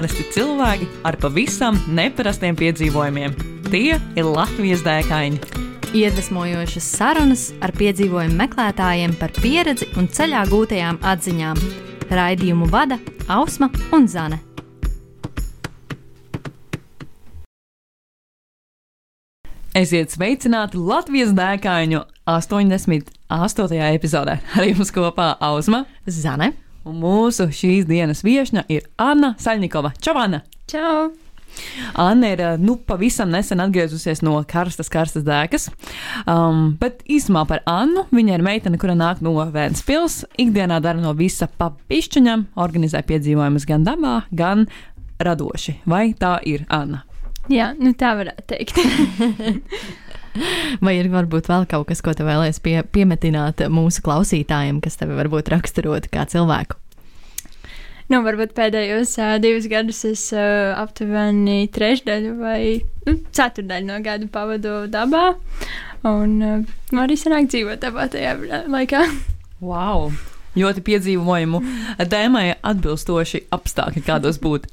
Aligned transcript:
Parasti 0.00 0.24
cilvēki 0.32 0.86
ar 1.04 1.16
pavisam 1.20 1.76
neparastiem 1.92 2.56
piedzīvojumiem. 2.56 3.34
Tie 3.66 3.98
ir 4.00 4.24
Latvijas 4.24 4.80
dēkaini. 4.80 5.36
Iedvesmojošas 5.92 6.86
sarunas 6.96 7.42
ar 7.60 7.74
piedzīvojumu 7.76 8.32
meklētājiem 8.38 9.12
par 9.20 9.34
pieredzi 9.36 9.90
un 10.00 10.08
ceļā 10.08 10.46
gūtajām 10.48 11.02
atziņām. 11.04 11.60
Raidījumu 12.16 12.70
vada 12.72 12.96
Ausma 13.28 13.68
un 13.92 14.08
Zane. 14.08 14.40
Esiet 19.76 20.16
sveicināti 20.16 20.80
Latvijas 20.80 21.36
dēkaņu 21.36 22.06
88. 22.24 23.84
epizodē. 23.92 24.40
Ar 24.56 24.70
jums 24.72 24.96
kopā 24.96 25.34
Ausma 25.44 25.84
Zane. 26.08 26.54
Un 26.88 27.00
mūsu 27.02 27.48
šīs 27.54 27.88
dienas 27.88 28.24
viesņa 28.26 28.66
ir 28.72 28.86
Anna 29.00 29.34
Saļņikova. 29.40 29.94
Čau, 30.02 30.16
Anna! 30.20 30.44
Čau! 30.70 31.10
Anna 31.98 32.28
ir 32.30 32.42
nu, 32.62 32.76
pavisam 32.86 33.30
nesen 33.32 33.60
atgriezusies 33.60 34.22
no 34.22 34.36
karstas, 34.48 34.90
karstas 34.92 35.24
dēkas. 35.26 35.68
Um, 36.28 36.76
bet 36.80 37.02
īsumā 37.10 37.42
par 37.48 37.64
Annu. 37.68 38.06
Viņa 38.14 38.36
ir 38.36 38.44
meitene, 38.46 38.78
kura 38.80 38.94
nāk 38.98 39.22
no 39.24 39.34
Vēncpils. 39.34 40.22
Ikdienā 40.40 40.80
dara 40.84 41.02
no 41.02 41.12
visa 41.18 41.50
papišķiņam, 41.60 42.46
organizē 42.60 43.02
piedzīvojumus 43.08 43.66
gan 43.68 43.86
dabā, 43.86 44.20
gan 44.30 44.68
radoši. 45.20 45.80
Vai 45.90 46.10
tā 46.18 46.38
ir 46.48 46.64
Anna? 46.70 47.04
Jā, 47.50 47.72
nu 47.80 47.92
tā 47.98 48.14
varētu 48.18 48.46
teikt. 48.52 48.78
Vai 50.84 50.98
ir 50.98 51.10
varbūt 51.12 51.50
vēl 51.50 51.66
kaut 51.70 51.88
kas, 51.90 52.02
ko 52.04 52.14
tu 52.16 52.26
vēlēsies 52.28 52.62
pie, 52.64 52.76
piemetināt 52.94 53.64
mūsu 53.72 54.04
klausītājiem, 54.06 54.82
kas 54.84 55.00
tevi 55.00 55.18
varbūt 55.18 55.50
raksturot 55.54 56.10
kā 56.12 56.26
cilvēku? 56.30 56.78
nu, 58.10 58.20
varbūt 58.26 58.54
pēdējos 58.56 59.14
uh, 59.20 59.36
divus 59.42 59.68
gadus 59.70 60.02
es 60.08 60.24
uh, 60.34 60.72
aptuveni 60.78 61.68
trešdaļu 61.74 62.34
vai 62.40 62.62
nu, 63.06 63.16
ceturdaļu 63.36 63.86
no 63.86 64.00
gada 64.04 64.26
pavadu 64.32 64.82
dabā. 64.90 65.28
Un 66.10 66.34
uh, 66.42 66.98
arī 67.04 67.18
sanāk 67.20 67.50
dzīvot 67.52 67.82
dabā 67.84 68.08
tajā 68.10 68.34
laikā. 68.66 69.06
Wow! 69.62 70.10
Ļoti 70.58 70.82
piedzīvojumu 70.82 71.60
tēmai 72.10 72.56
atbilstoši 72.66 73.44
apstākļi, 73.54 74.02
kādos 74.06 74.40
būtu. 74.42 74.70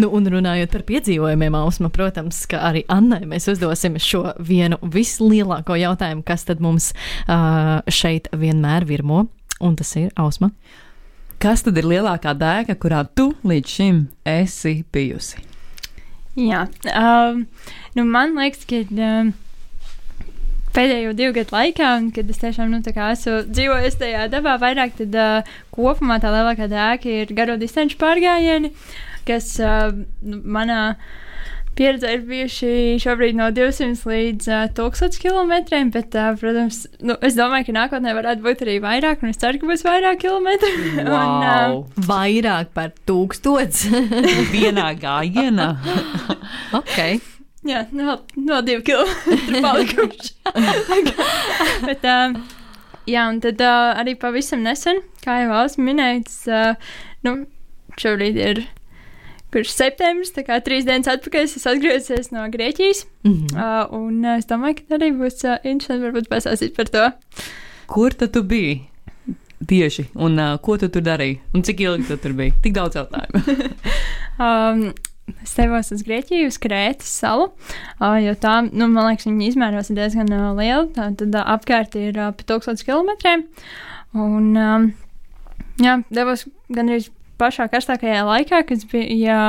Nu, 0.00 0.10
un 0.16 0.26
runājot 0.26 0.72
par 0.74 0.82
piedzīvojumiem, 0.88 1.54
Ausma, 1.54 1.90
protams, 1.94 2.42
ka 2.50 2.64
arī 2.70 2.82
Annai 2.90 3.22
mēs 3.30 3.46
uzdosim 3.52 3.98
šo 4.02 4.24
vienu 4.42 4.80
vislielāko 4.82 5.78
jautājumu, 5.78 6.24
kas 6.26 6.48
tad 6.48 6.62
mums 6.64 6.90
uh, 6.90 7.78
šeit 7.86 8.26
vienmēr 8.34 8.88
virmo, 8.88 9.28
un 9.62 9.76
tas 9.78 9.94
ir 10.00 10.10
Ausma. 10.18 10.50
Kas 11.40 11.62
tad 11.64 11.78
ir 11.80 11.86
lielākā 11.88 12.34
dēka, 12.36 12.74
kurā 12.80 13.04
tu 13.14 13.30
līdz 13.46 13.76
šim 13.76 14.02
esi 14.28 14.80
bijusi? 14.92 15.38
Jā, 16.38 16.66
um, 16.90 17.46
nu, 17.94 18.04
man 18.06 18.34
liekas, 18.38 18.66
ka. 18.68 18.82
Um, 18.90 19.32
Pēdējo 20.70 21.14
divu 21.18 21.34
gadu 21.34 21.56
laikā, 21.56 21.86
un, 21.98 22.10
kad 22.14 22.28
es 22.30 22.38
tiešām 22.38 22.70
nu, 22.70 22.78
esmu 22.82 23.40
dzīvojis 23.50 23.96
tajā 23.98 24.28
dabā 24.30 24.54
vairāk, 24.62 24.94
tad 25.00 25.16
uh, 25.18 25.56
kopumā 25.74 26.20
tā 26.22 26.30
lielākā 26.30 26.68
dēka 26.70 27.10
ir 27.24 27.32
garo 27.34 27.56
distanču 27.58 27.98
pārgājieni, 27.98 28.70
kas 29.26 29.56
uh, 29.58 29.90
nu, 30.22 30.38
manā 30.44 30.82
pieredzē 31.78 32.12
ir 32.14 32.22
bijuši 32.28 32.70
šobrīd 33.02 33.38
no 33.38 33.48
200 33.56 34.06
līdz 34.12 34.50
uh, 34.50 34.68
1000 34.76 35.18
km. 35.22 35.54
Bet, 35.94 36.14
uh, 36.14 36.38
protams, 36.38 36.84
nu, 37.02 37.16
es 37.24 37.38
domāju, 37.38 37.70
ka 37.70 37.76
nākotnē 37.78 38.14
varētu 38.18 38.46
būt 38.46 38.64
arī 38.66 38.78
vairāk, 38.84 39.24
un 39.24 39.34
es 39.34 39.40
ceru, 39.42 39.62
ka 39.62 39.70
būs 39.70 39.84
vairāk 39.86 40.22
kilometru. 40.22 40.70
Wow. 41.00 41.10
un, 41.18 41.50
uh, 41.50 42.06
Vairāk 42.10 42.70
par 42.76 42.94
tūkstots. 43.10 43.88
Vienā 44.54 44.92
gājienā. 45.02 45.70
ok. 46.80 47.39
Jā, 47.68 47.84
vēl, 47.92 48.16
vēl 48.48 48.62
divi 48.64 48.82
kilometri 48.88 49.60
palikuši. 49.60 50.30
Bet, 51.86 52.06
uh, 52.08 52.36
jā, 53.10 53.26
un 53.28 53.40
tad 53.44 53.60
uh, 53.60 53.92
arī 54.00 54.16
pavisam 54.20 54.62
nesen, 54.64 55.02
kā 55.24 55.42
jau 55.42 55.50
Valsts 55.52 55.80
minēja, 55.80 56.22
uh, 56.48 56.92
nu, 57.26 57.34
šobrīd 58.00 58.38
ir 58.40 58.62
kurš 59.50 59.72
septembris, 59.74 60.32
tā 60.34 60.44
kā 60.46 60.60
trīs 60.64 60.86
dienas 60.86 61.10
atpakaļ 61.10 61.48
es 61.48 61.66
atgriezies 61.66 62.30
no 62.32 62.46
Grieķijas. 62.52 63.04
Mm 63.26 63.32
-hmm. 63.32 63.56
Uh, 63.56 63.98
un 63.98 64.24
uh, 64.24 64.38
es 64.38 64.46
domāju, 64.46 64.78
ka 64.80 64.96
arī 64.96 65.10
būs 65.18 65.44
uh, 65.44 65.58
interesanti 65.64 66.06
varbūt 66.06 66.30
pasāstīt 66.30 66.76
par 66.76 66.88
to. 66.88 67.10
Kur 67.86 68.14
tad 68.14 68.32
tu 68.32 68.42
biji? 68.42 68.86
Tieši, 69.66 70.04
un 70.14 70.38
uh, 70.38 70.58
ko 70.58 70.76
tu 70.78 70.88
tur 70.88 71.02
darīji? 71.02 71.38
Un 71.54 71.62
cik 71.62 71.80
ilgi 71.80 72.06
tu 72.08 72.16
tur 72.16 72.32
biji? 72.32 72.52
Tik 72.62 72.72
daudz 72.72 72.96
jautājumu. 72.96 73.40
Um, 74.40 74.94
Es 75.44 75.54
devos 75.58 75.92
uz 75.94 76.02
Grieķiju, 76.06 76.48
uz 76.50 76.58
Krētas 76.62 77.10
salu, 77.22 77.50
jo 78.24 78.34
tā, 78.40 78.56
nu, 78.66 78.88
man 78.90 79.10
liekas, 79.10 79.28
viņa 79.28 79.46
izmēros 79.48 79.90
ir 79.92 80.00
diezgan 80.00 80.32
liela. 80.58 80.86
Tā 80.96 81.10
tad 81.20 81.38
apkārt 81.42 81.96
ir 82.00 82.18
pa 82.18 82.46
1000 82.48 82.84
km. 82.86 83.44
Un, 84.18 84.92
jā, 85.80 85.98
devos 86.10 86.46
gandrīz 86.72 87.10
pašā 87.40 87.68
karstākajā 87.72 88.24
laikā, 88.28 88.64
kas 88.68 88.84
bija 88.90 89.40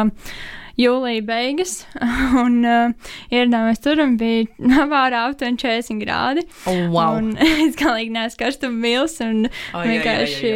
jūlija 0.81 1.23
beigas, 1.27 1.73
un 2.43 2.57
uh, 2.65 3.13
ieradāmies 3.31 3.81
tur 3.83 4.01
un 4.03 4.15
bija 4.19 4.47
navārā 4.71 5.23
aptuveni 5.29 5.59
40 5.61 6.01
grādi. 6.01 6.45
oh, 6.65 6.81
wow. 6.93 7.17
Un 7.19 7.31
es 7.67 7.77
galīgi 7.79 8.13
neesmu 8.15 8.41
karstuma 8.41 8.81
mils 8.85 9.17
un 9.25 9.45
ai, 9.47 9.83
vienkārši 9.91 10.53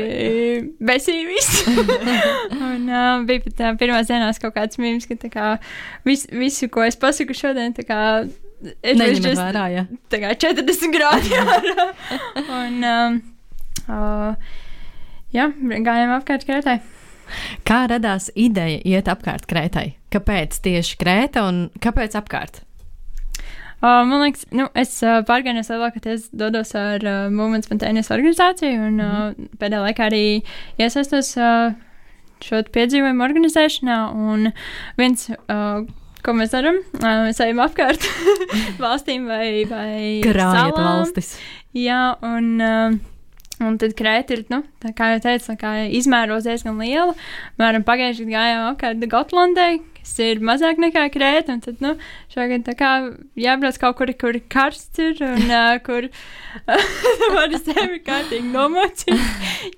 besīvis. 0.91 1.52
un 2.56 2.90
uh, 2.90 3.25
bija 3.28 3.46
pat 3.46 3.64
uh, 3.69 3.75
pirmās 3.81 4.09
dienās 4.12 4.41
kaut 4.41 4.56
kāds 4.58 4.80
mīmīms, 4.81 5.08
ka 5.09 5.19
tā 5.22 5.31
kā 5.34 5.47
vis, 6.08 6.25
visu, 6.34 6.69
ko 6.74 6.84
es 6.88 6.97
pasaku 7.00 7.38
šodien, 7.38 7.75
tā 7.78 7.85
kā. 7.88 8.02
was 8.66 8.97
Neņemat 8.97 9.25
just- 9.28 9.41
vērā, 9.41 9.64
jā. 9.69 9.81
Tā 10.09 10.18
kā 10.24 10.30
40 10.41 10.94
grādi 10.96 11.35
un, 12.50 12.78
um, 12.88 13.18
uh, 13.91 14.53
jā, 15.35 15.50
gājām 15.85 16.14
apkārt 16.16 16.47
krētai. 16.47 16.80
Kā 17.68 17.86
radās 17.91 18.30
ideja 18.36 18.80
iet 18.86 19.09
apkārt 19.12 19.47
Krētai? 19.50 19.96
Kāpēc 20.13 20.59
tieši 20.66 21.00
Krēta 21.02 21.47
un 21.50 21.68
kāpēc 21.84 22.18
apkārt? 22.19 22.62
Uh, 23.86 24.02
man 24.08 24.22
liekas, 24.24 24.46
nu, 24.56 24.66
es 24.78 24.96
uh, 25.03 25.19
pārgājies 25.28 25.68
lielākoties 25.69 26.30
dodos 26.34 26.72
ar 26.80 27.03
uh, 27.06 27.25
Movement 27.30 27.68
Spontaneous 27.68 28.09
organizāciju, 28.16 28.88
un 28.88 29.03
uh, 29.03 29.50
pēdējā 29.62 29.81
laikā 29.84 30.08
arī 30.08 30.22
iesaistos 30.81 31.34
uh, 31.38 31.75
šo 32.46 32.64
piedzīvojumu 32.74 33.25
organizēšanā. 33.28 33.97
Un 34.16 34.50
viens, 34.97 35.28
uh, 35.35 35.84
ko 36.25 36.38
mēs 36.40 36.56
darām, 36.56 36.80
uh, 37.02 37.25
mēs 37.28 37.41
ejam 37.46 37.62
apkārt 37.66 38.08
valstīm 38.84 39.28
vai, 39.30 39.68
vai 39.69 40.00
Krājot 40.24 40.80
salām. 40.80 40.88
valstis. 40.88 41.35
Jā, 41.75 42.16
un, 42.25 42.50
uh, 42.64 42.97
un 43.63 43.77
tad 43.81 43.95
krēta 43.97 44.35
ir, 44.35 44.45
nu, 44.51 44.61
tā 44.83 44.91
kā 44.95 45.13
jau 45.13 45.23
teicu, 45.25 45.55
kā 45.59 45.75
izmēros 45.95 46.47
diezgan 46.47 46.79
liela. 46.81 47.16
Mēram 47.61 47.85
pagājušajā 47.88 48.29
gadā 48.29 48.35
gājām 48.35 48.63
apkārt 48.71 49.05
Gotlandai, 49.11 49.73
kas 49.99 50.13
ir 50.21 50.41
mazāk 50.45 50.79
nekā 50.81 51.05
krēta, 51.13 51.55
un 51.55 51.61
tad, 51.63 51.79
nu, 51.83 51.93
šogad 52.33 52.66
tā 52.67 52.75
kā 52.77 52.89
jābrauc 53.39 53.79
kaut 53.81 53.97
kur, 53.99 54.11
kur 54.21 54.38
karsts 54.51 55.01
ir, 55.01 55.21
un 55.25 55.47
uh, 55.49 55.77
kur 55.85 56.09
var 57.35 57.55
sevi 57.57 58.01
kārtīgi 58.05 58.51
nomocīt. 58.51 59.23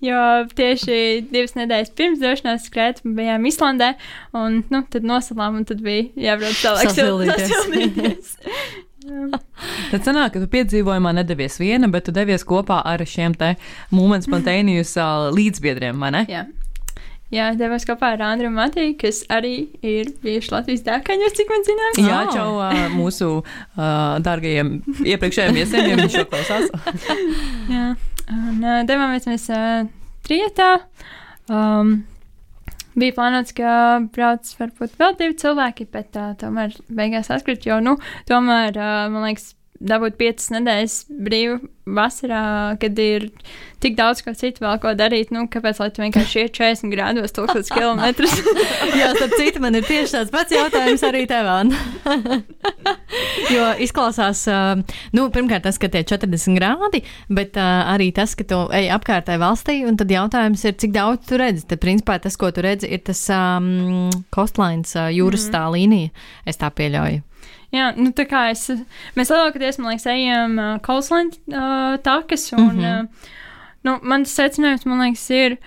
Jo 0.03 0.19
tieši 0.57 1.27
divas 1.31 1.55
nedēļas 1.59 1.93
pirms 1.97 2.23
došanās 2.23 2.67
skrēt 2.67 3.03
bijām 3.05 3.47
Islandē, 3.47 3.93
un, 4.37 4.61
nu, 4.73 4.83
tad 4.91 5.07
nosalām, 5.07 5.61
un 5.61 5.69
tad 5.69 5.83
bija 5.85 6.09
jābrauc 6.31 6.59
tālāk 6.65 6.91
Sasildīties. 6.91 7.55
sasildīties. 7.55 8.35
Tad 9.91 10.05
sanāk, 10.05 10.35
ka 10.35 10.43
tu 10.43 10.49
piedzīvojumā 10.51 11.13
nedevies 11.19 11.57
viena, 11.61 11.89
bet 11.91 12.07
tu 12.07 12.15
devies 12.15 12.45
kopā 12.47 12.81
ar 12.85 13.03
šiem 13.07 13.35
te 13.37 13.55
Movement 13.91 14.27
Spontaneous 14.27 14.95
uh, 14.99 15.29
līdzbiedriem, 15.35 15.99
vai 16.01 16.13
ne? 16.15 16.23
Jā. 16.31 16.45
Jā, 17.27 17.49
devos 17.59 17.83
kopā 17.83 18.13
ar 18.15 18.21
Andru 18.23 18.47
Matiju, 18.55 18.93
kas 19.01 19.25
arī 19.33 19.67
ir 19.83 20.13
bijuši 20.23 20.51
Latvijas 20.53 20.85
dēkaņos, 20.85 21.33
cik 21.35 21.49
man 21.51 21.65
zināms. 21.67 21.99
Jā, 21.99 22.19
čau 22.31 22.53
uh, 22.55 22.85
mūsu 22.93 23.31
uh, 23.41 23.81
dārgajiem 24.23 24.77
iepriekšējiem 25.03 25.59
viesiem, 25.59 25.89
ja 25.91 25.97
viņi 25.99 26.13
šo 26.13 26.23
klausās. 26.31 26.71
Jā. 27.75 27.89
Un 28.31 28.63
uh, 28.63 28.79
devāmies 28.87 29.27
mēs 29.27 29.49
uh, 29.51 29.89
trietā. 30.23 30.69
Um, 31.51 31.97
bija 32.97 33.15
plānots, 33.17 33.53
ka 33.57 33.73
brauc 34.13 34.53
varbūt 34.59 34.97
vēl 34.99 35.17
divi 35.19 35.37
cilvēki, 35.43 35.87
bet 35.93 36.17
uh, 36.19 36.33
tomēr 36.39 36.75
beigās 36.89 37.31
atkrīt, 37.33 37.67
jo, 37.69 37.79
nu, 37.83 37.97
tomēr, 38.29 38.77
uh, 38.77 39.05
man 39.13 39.27
liekas, 39.29 39.53
dabūt 39.79 40.17
piecas 40.19 40.51
nedēļas 40.53 40.99
brīvu 41.09 41.59
vasarā, 41.87 42.75
kad 42.81 42.97
ir 42.99 43.29
tik 43.83 43.95
daudz 43.97 44.23
ko 44.25 44.33
citu 44.35 44.63
vēl 44.63 44.79
ko 44.81 44.91
darīt. 44.97 45.29
Nu, 45.33 45.45
kāpēc 45.51 45.79
lai 45.79 45.89
tu 45.93 46.01
vienkārši 46.03 46.43
iet 46.43 46.55
40 46.57 46.91
grādos, 46.91 47.33
1000 47.35 47.69
km? 47.71 48.25
Jā, 48.99 49.11
starp 49.15 49.35
citu, 49.37 49.61
man 49.63 49.77
ir 49.77 49.85
tieši 49.87 50.15
tāds 50.17 50.33
pats 50.33 50.55
jautājums 50.55 51.05
arī 51.07 51.23
tev, 51.29 51.47
Anna. 51.51 51.79
jo 53.55 53.69
izklausās, 53.83 54.43
nu, 55.15 55.27
pirmkārt, 55.33 55.67
tas, 55.67 55.79
ka 55.81 55.91
tie 55.93 56.03
40 56.07 56.57
grādi, 56.57 57.03
bet 57.29 57.59
arī 57.61 58.09
tas, 58.15 58.35
ka 58.37 58.47
tu 58.47 58.63
ej 58.75 58.91
apkārtē 58.97 59.37
valstī, 59.41 59.79
un 59.87 59.99
tad 59.99 60.11
jautājums 60.11 60.65
ir, 60.67 60.77
cik 60.81 60.95
daudz 60.97 61.29
tu 61.29 61.39
redzi. 61.39 61.67
Tad, 61.69 61.81
principā, 61.83 62.17
tas, 62.23 62.37
ko 62.39 62.51
tu 62.51 62.65
redzi, 62.65 62.89
ir 62.91 63.05
tas 63.07 63.23
um, 63.33 64.09
kostlines, 64.33 64.95
jūras 64.95 65.47
mm 65.47 65.53
-hmm. 65.53 65.55
tā 65.55 65.63
līnija. 65.77 66.27
Es 66.45 66.57
tā 66.59 66.71
pieļauju. 66.73 67.26
Jā, 67.75 67.89
nu 67.99 68.13
tā 68.15 68.23
kā 68.29 68.45
es, 68.53 68.69
mēs 69.17 69.31
lielākoties, 69.33 69.79
man 69.81 69.91
liekas, 69.91 70.07
ejam 70.11 70.53
uh, 70.55 70.75
Coastline 70.85 71.33
uh, 71.51 71.97
takas, 72.03 72.51
un, 72.53 72.63
mm 72.63 72.79
-hmm. 72.79 73.01
uh, 73.03 73.33
nu, 73.83 73.97
mans 74.01 74.39
secinājums, 74.39 74.85
man 74.85 75.03
liekas, 75.03 75.29
ir, 75.29 75.57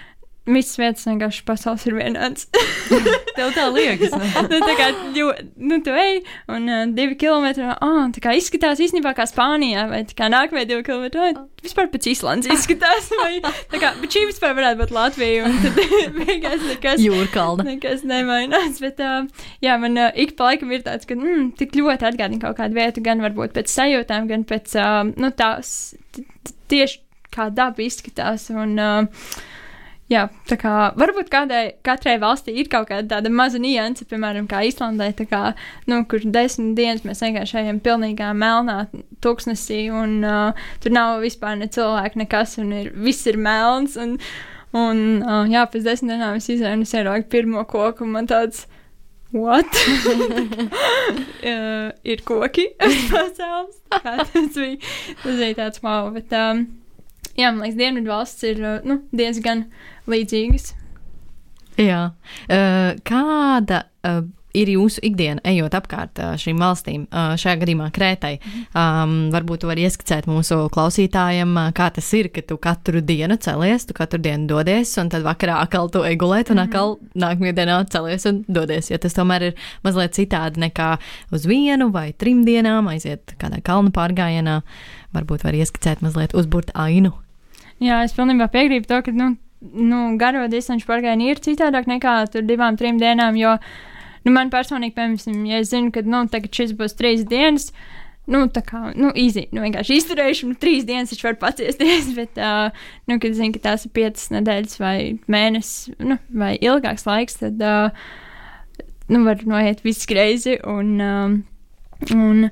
visas 0.54 0.78
vietas 0.80 1.06
vienkārši 1.08 1.44
pasaules 1.46 1.84
ir 1.88 1.96
vienādas. 1.98 2.46
Tev 3.36 3.52
tā 3.56 3.66
liekas. 3.72 4.14
nu, 4.50 4.60
tā 4.64 4.74
kā, 4.78 4.88
jo, 5.16 5.30
nu, 5.56 5.80
tu 5.84 5.94
ej, 5.96 6.20
un 6.50 6.68
uh, 6.70 6.82
divi 6.96 7.16
kilometri, 7.20 7.66
oh, 7.72 8.02
tā 8.14 8.22
kā 8.24 8.34
izskatās 8.38 8.82
īstenībā 8.82 9.12
kā 9.16 9.26
Spānijā, 9.30 9.86
vai 9.90 10.02
tā 10.08 10.16
kā 10.18 10.30
nākamie 10.32 10.66
divi 10.68 10.84
kilometri, 10.86 11.30
oh, 11.30 11.44
vispār 11.64 11.90
pēc 11.92 12.08
Islandes 12.12 12.50
izskatās, 12.54 13.10
vai 13.20 13.40
tā 13.42 13.80
kā, 13.82 13.92
bet 14.00 14.16
šī 14.16 14.24
vispār 14.30 14.56
varētu 14.58 14.80
būt 14.82 14.94
Latvija, 14.96 15.48
un 15.48 15.58
tad 15.64 15.78
beigās 16.20 16.64
nekas. 16.66 17.04
Jūrkalna. 17.04 17.66
Nekas 17.72 18.06
nemainās, 18.08 18.80
bet, 18.82 19.02
uh, 19.04 19.46
jā, 19.64 19.76
man 19.82 19.98
uh, 20.00 20.10
ik 20.14 20.36
pa 20.38 20.50
laikam 20.50 20.72
ir 20.74 20.84
tāds, 20.86 21.08
ka, 21.08 21.18
mm, 21.18 21.52
tik 21.60 21.76
ļoti 21.78 22.10
atgādina 22.10 22.42
kaut 22.42 22.58
kādu 22.60 22.80
vietu, 22.80 23.04
gan 23.04 23.22
varbūt 23.24 23.54
pēc 23.56 23.70
sajūtām, 23.72 24.28
gan 24.30 24.46
pēc, 24.48 24.74
uh, 24.80 25.04
nu, 25.14 25.32
tās, 25.36 25.94
tieši 26.70 27.02
kā 27.30 27.48
daba 27.54 27.84
izskatās, 27.84 28.48
un, 28.50 28.74
uh, 28.80 29.40
Jā, 30.10 30.24
tā 30.50 30.56
kā 30.58 30.70
varbūt 30.98 31.28
kādai, 31.30 31.76
katrai 31.86 32.16
valstī 32.18 32.56
ir 32.58 32.66
kaut 32.70 32.88
kāda 32.88 33.06
tāda 33.12 33.30
maza 33.30 33.60
nianse, 33.62 34.02
piemēram, 34.10 34.48
kā 34.50 34.64
Īslandē, 34.66 35.12
kā, 35.30 35.52
nu, 35.86 36.00
kur 36.10 36.24
desmit 36.24 36.72
dienas 36.74 37.04
mēs 37.06 37.22
vienkārši 37.22 37.60
ejam 37.60 37.78
pilnīgā 37.84 38.32
melnā 38.34 38.80
tūkstnesī, 39.22 39.84
un 39.94 40.16
uh, 40.26 40.64
tur 40.82 40.96
nav 40.96 41.20
vispār 41.22 41.54
ne 41.60 41.68
cilvēku, 41.70 42.18
nekas, 42.24 42.56
un 42.58 42.72
ir, 42.74 42.88
viss 43.06 43.28
ir 43.30 43.38
melns, 43.38 43.94
un, 44.02 44.16
un 44.74 45.04
uh, 45.22 45.44
jā, 45.46 45.62
pēc 45.70 45.86
desmit 45.86 46.16
dienām 46.16 46.40
es 46.42 46.50
un 46.58 46.82
es 46.82 46.96
ieraugu 46.98 47.30
pirmo 47.30 47.62
koku, 47.70 48.02
un 48.02 48.16
man 48.16 48.26
tāds, 48.30 48.66
what? 49.30 49.78
uh, 51.52 51.94
ir 52.02 52.26
koki 52.26 52.66
uz 52.88 52.98
pasaules, 53.14 53.78
tas 53.94 54.58
bija, 54.58 54.82
tas 55.22 55.38
bija 55.38 55.54
tāds 55.62 55.86
wow, 55.86 56.10
bet, 56.18 56.34
um, 56.34 56.66
jā, 57.38 57.46
man 57.46 57.62
liekas, 57.62 57.78
Dienvidu 57.78 58.10
valsts 58.10 58.50
ir, 58.50 58.58
uh, 58.58 58.82
nu, 58.82 59.04
diezgan 59.14 59.68
līdzīgas. 60.12 60.74
Jā. 61.80 62.10
Uh, 62.50 62.98
kāda 63.06 63.84
uh, 64.04 64.20
ir 64.56 64.70
jūsu 64.72 65.02
ikdiena, 65.06 65.38
ejot 65.46 65.74
apkārt 65.78 66.18
uh, 66.20 66.32
šīm 66.40 66.58
valstīm, 66.60 67.04
šajā 67.10 67.54
gadījumā 67.60 67.86
Krētai? 67.94 68.32
Um, 68.74 69.14
varbūt 69.30 69.62
tu 69.62 69.70
vari 69.70 69.84
ieskicēt 69.86 70.26
mūsu 70.30 70.64
klausītājiem, 70.74 71.54
kā 71.76 71.86
tas 71.94 72.08
ir, 72.18 72.30
ka 72.34 72.42
tu 72.46 72.58
katru 72.60 73.02
dienu 73.06 73.38
celies, 73.40 73.86
tu 73.86 73.94
katru 73.96 74.20
dienu 74.22 74.48
dodies, 74.50 74.92
un 75.00 75.12
tad 75.12 75.24
vakarā 75.26 75.60
atkal 75.64 75.90
tu 75.94 76.02
ej 76.06 76.18
gulēt, 76.20 76.50
un 76.50 76.64
atkal 76.64 76.96
nākamajā 77.14 77.56
dienā 77.60 77.78
celies 77.94 78.26
un 78.30 78.42
dodies. 78.50 78.90
Jo 78.90 78.98
tas 79.02 79.14
tomēr 79.16 79.50
ir 79.50 79.66
mazliet 79.86 80.18
citādi 80.18 80.64
nekā 80.66 80.96
uz 81.34 81.46
vienu 81.48 81.92
vai 81.94 82.10
trim 82.12 82.42
dienām 82.48 82.90
aiziet 82.90 83.36
kādā 83.40 83.62
kalnu 83.64 83.94
pārgājienā. 83.94 84.60
Varbūt 85.14 85.46
var 85.46 85.56
ieskicēt 85.58 86.02
mazliet 86.02 86.34
uzburt 86.38 86.74
ainu. 86.74 87.14
Jā, 87.80 88.02
es 88.04 88.12
pilnībā 88.18 88.50
piekrītu 88.52 88.90
to, 88.90 88.98
ka, 89.06 89.14
nu, 89.16 89.32
nu, 89.60 90.02
garo 90.20 90.46
distanču 90.50 90.88
pārgājieni 90.88 91.30
ir 91.30 91.40
citādāk 91.44 91.88
nekā 91.90 92.16
tur 92.32 92.44
divām, 92.48 92.78
trim 92.80 93.00
dienām. 93.00 93.36
Jo 93.38 93.56
nu, 94.24 94.34
man 94.34 94.52
personīgi, 94.52 94.96
piemēram, 94.96 95.46
ja 95.48 95.60
es 95.62 95.72
zinu, 95.72 95.92
ka 95.94 96.04
nu, 96.04 96.24
šis 96.28 96.76
būs 96.78 96.96
trīs 96.98 97.26
dienas. 97.28 97.70
Nu, 98.30 98.44
tā 98.52 98.60
kā, 98.62 98.92
nu, 98.94 99.08
īsi, 99.16 99.46
nu, 99.50 99.62
vienkārši 99.64 99.96
izturējuši, 99.98 100.48
nu, 100.52 100.56
trīs 100.60 100.84
dienas 100.86 101.10
viņš 101.10 101.22
var 101.24 101.38
paciesties, 101.40 102.10
bet, 102.18 102.38
uh, 102.38 102.68
nu, 103.10 103.16
kad 103.18 103.34
zinu, 103.34 103.54
ka 103.56 103.64
tās 103.64 103.86
ir 103.88 103.94
piecas 103.96 104.28
nedēļas 104.30 104.76
vai 104.78 104.96
mēnesis, 105.30 105.96
nu, 106.04 106.18
vai 106.30 106.52
ilgāks 106.60 107.08
laiks, 107.08 107.40
tad, 107.40 107.64
uh, 107.64 108.84
nu, 109.10 109.24
var 109.26 109.42
noiet 109.50 109.82
viss 109.82 110.06
greizi, 110.06 110.60
un, 110.62 110.92
uh, 111.02 112.12
un 112.14 112.46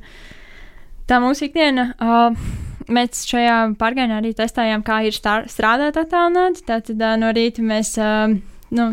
tā 1.07 1.21
mūsu 1.23 1.47
ikdiena, 1.47 1.93
uh, 2.03 2.67
mēs 2.93 3.25
šajā 3.29 3.57
pārgājienā 3.81 4.21
arī 4.21 4.35
testējām, 4.37 4.85
kā 4.87 5.03
ir 5.09 5.17
strādāt 5.17 5.99
attālināti. 6.01 6.65
Tātad 6.69 7.03
uh, 7.03 7.17
no 7.21 7.33
rīta 7.37 7.65
mēs, 7.65 7.95
uh, 8.01 8.35
nu, 8.75 8.91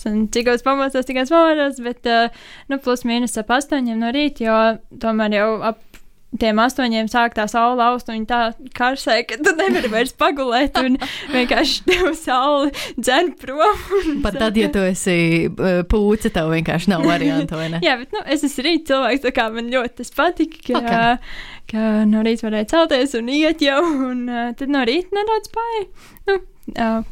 cik 0.00 0.50
daudz 0.50 0.64
pamostos, 0.66 1.06
cik 1.08 1.22
daudz 1.22 1.32
pamodos, 1.34 1.80
bet, 1.84 2.08
uh, 2.10 2.46
nu, 2.72 2.80
plus 2.84 3.04
mīnus 3.08 3.38
ap 3.40 3.52
astoņiem 3.56 4.00
no 4.00 4.12
rīta, 4.14 4.46
jo 4.48 4.60
tomēr 5.04 5.38
jau 5.38 5.50
ap 5.72 5.82
tiem 6.40 6.60
astoņiem 6.62 7.08
sāk 7.10 7.36
tā 7.36 7.46
saule 7.50 7.82
aust, 7.84 8.10
un 8.12 8.24
tā 8.28 8.40
karsē, 8.76 9.20
ka 9.28 9.38
tu 9.42 9.54
nevari 9.58 9.90
vairs 9.92 10.14
pagulēt, 10.18 10.78
un 10.80 10.98
vienkārši 11.34 11.84
tev 11.88 12.10
saule 12.18 12.72
dzen 12.98 13.34
prom. 13.40 14.20
Pat 14.24 14.38
tad, 14.40 14.58
ja 14.58 14.70
tu 14.74 14.82
esi 14.84 15.50
pūce, 15.90 16.32
tev 16.34 16.52
vienkārši 16.54 16.92
nav 16.94 17.06
variantu, 17.08 17.58
vai 17.60 17.70
ne? 17.74 17.82
Jā, 17.86 17.98
bet, 18.00 18.14
nu, 18.14 18.24
es 18.30 18.46
esmu 18.46 18.66
rīt 18.68 18.88
cilvēks, 18.90 19.24
tā 19.26 19.34
kā 19.36 19.48
man 19.54 19.70
ļoti 19.72 20.00
tas 20.02 20.14
patika, 20.14 20.62
ka, 20.66 20.80
okay. 20.80 21.20
ka 21.74 21.92
no 22.10 22.24
rīta 22.26 22.48
varēja 22.48 22.72
celties 22.74 23.14
un 23.18 23.30
iet 23.34 23.62
jau, 23.64 23.80
un 24.10 24.26
uh, 24.30 24.50
tad 24.58 24.72
no 24.72 24.82
rīta 24.88 25.14
nedaudz 25.16 25.54
pāri. 25.54 25.86
Nu, 26.30 26.40
Uh, 26.64 27.02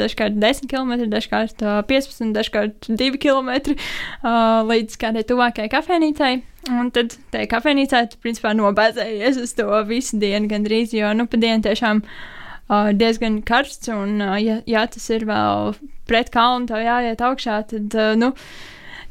dažkārt 0.00 0.34
10 0.42 0.66
km, 0.66 1.04
dažkārt 1.12 1.62
uh, 1.62 1.78
15, 1.86 2.32
dažkārt 2.34 2.88
2 2.90 3.20
km 3.22 3.76
uh, 3.76 4.66
līdz 4.66 4.98
kādai 4.98 5.22
tuvākajai 5.28 5.70
kafejnīcai. 5.70 6.32
Un 6.74 6.90
tad 6.90 7.14
tajā 7.30 7.46
kafejnīcā 7.52 8.02
tu 8.10 8.18
principā 8.24 8.50
nobēzējies 8.58 9.38
uz 9.44 9.54
to 9.54 9.68
visu 9.86 10.18
dienu 10.18 10.50
gandrīz, 10.50 10.96
jo 10.96 11.12
nu 11.14 11.28
pa 11.30 11.38
dienu 11.38 11.62
tiešām 11.68 12.02
uh, 12.02 12.90
diezgan 12.90 13.38
karsts. 13.46 13.92
Un, 13.94 14.18
uh, 14.26 14.34
ja, 14.42 14.58
ja 14.66 14.84
tas 14.90 15.06
ir 15.14 15.28
vēl 15.30 15.76
pret 16.10 16.34
kalnu, 16.34 16.66
tev 16.72 16.82
jāiet 16.82 17.22
augšā, 17.22 17.62
tad 17.70 17.94
uh, 17.94 18.12
nu, 18.18 18.34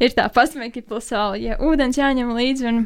ir 0.03 0.11
tā 0.17 0.27
pasmēki 0.35 0.83
plus 0.83 1.07
vēl, 1.15 1.39
ja 1.39 1.59
ūdens 1.63 2.03
jāņem 2.03 2.35
līdzi. 2.35 2.67
Un, 2.73 2.83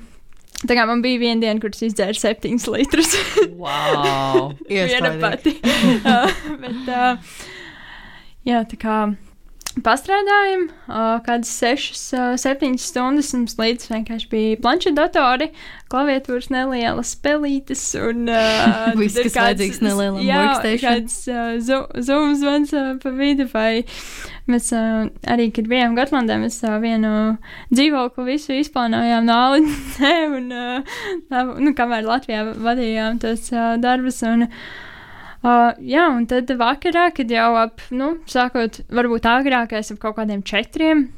Tā 0.69 0.77
kā 0.77 0.85
man 0.87 1.03
bija 1.03 1.19
viena 1.21 1.41
diena, 1.43 1.59
kur 1.61 1.73
es 1.73 1.83
izdzēru 1.89 2.19
septiņus 2.19 2.69
litrus. 2.71 3.11
wow! 3.59 4.53
Viena 4.69 5.13
pati. 5.19 5.57
uh, 6.13 6.39
bet, 6.61 6.87
uh, 6.87 7.35
jā, 8.47 8.63
tā 8.71 8.79
kā 8.79 8.97
pastrādājam, 9.81 10.67
uh, 10.85 11.17
kādas 11.25 11.49
6, 11.57 12.01
uh, 12.13 12.33
7 12.39 12.75
stundas 12.81 13.31
mums 13.33 13.55
līdz 13.57 13.87
vienkārši 13.89 14.29
bija 14.29 14.59
planšetdatori, 14.61 15.47
klaviatūras 15.89 16.51
nelielas 16.53 17.15
spēlītes 17.15 17.81
un 17.97 18.29
uh, 18.29 18.93
viss, 18.99 19.17
kas 19.17 19.39
vajadzīgs 19.39 19.81
nelielam 19.81 20.21
workstation. 20.21 20.85
Kāds 20.85 21.17
uh, 21.31 21.81
zoom 22.05 22.37
zvans 22.37 22.75
uh, 22.77 22.93
pa 23.01 23.15
vidu 23.17 23.49
vai 23.53 23.83
mēs 24.51 24.69
uh, 24.77 25.09
arī, 25.33 25.49
kad 25.55 25.69
bijām 25.71 25.97
Gotlandē, 25.97 26.37
mēs 26.43 26.61
uh, 26.67 26.77
vienu 26.83 27.35
dzīvokli 27.73 28.29
visu 28.29 28.57
izplānojām 28.59 29.25
no 29.25 29.41
Alidnē 29.49 30.15
un, 30.37 30.49
uh, 30.53 31.53
nu, 31.57 31.73
kamēr 31.77 32.05
Latvijā 32.05 32.45
vadījām 32.53 33.21
tos 33.23 33.49
uh, 33.55 33.73
darbus 33.81 34.21
un 34.27 34.49
uh, 34.49 34.65
Uh, 35.43 35.73
jā, 35.83 36.05
un 36.07 36.23
tad 36.31 36.47
vakarā, 36.55 37.09
kad 37.11 37.31
jau 37.31 37.49
ap, 37.59 37.81
nu, 37.91 38.13
sākot, 38.31 38.79
varbūt 38.95 39.25
agrākais 39.27 39.91
ap 39.91 39.99
kaut 39.99 40.15
kādiem 40.15 40.39
četriem, 40.47 41.09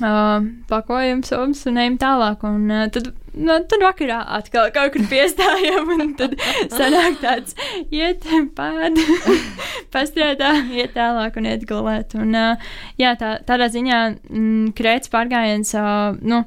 uh, 0.00 0.46
pakojam 0.70 1.20
savus 1.26 1.66
un 1.68 1.76
ejam 1.82 1.98
tālāk. 2.00 2.46
Un 2.48 2.70
uh, 2.72 2.86
tad, 2.94 3.10
nu, 3.34 3.58
tad 3.68 3.82
vakarā 3.84 4.22
atkal 4.38 4.70
kaut 4.72 4.94
kur 4.94 5.04
piestājam, 5.10 5.92
un 5.92 6.14
tad 6.16 6.38
sanāk 6.72 7.18
tāds 7.20 7.52
iet, 7.92 8.24
pēd, 8.56 9.00
pastrādā, 9.92 10.54
iet 10.72 10.96
tālāk 10.96 11.36
un 11.36 11.48
iet 11.50 11.66
gulēt. 11.68 12.16
Un, 12.16 12.32
uh, 12.32 12.70
jā, 13.00 13.12
tā, 13.20 13.34
tādā 13.44 13.68
ziņā 13.74 13.98
mm, 14.14 14.70
krēts 14.78 15.12
pārgājiens, 15.12 15.74
uh, 15.76 16.16
nu, 16.24 16.46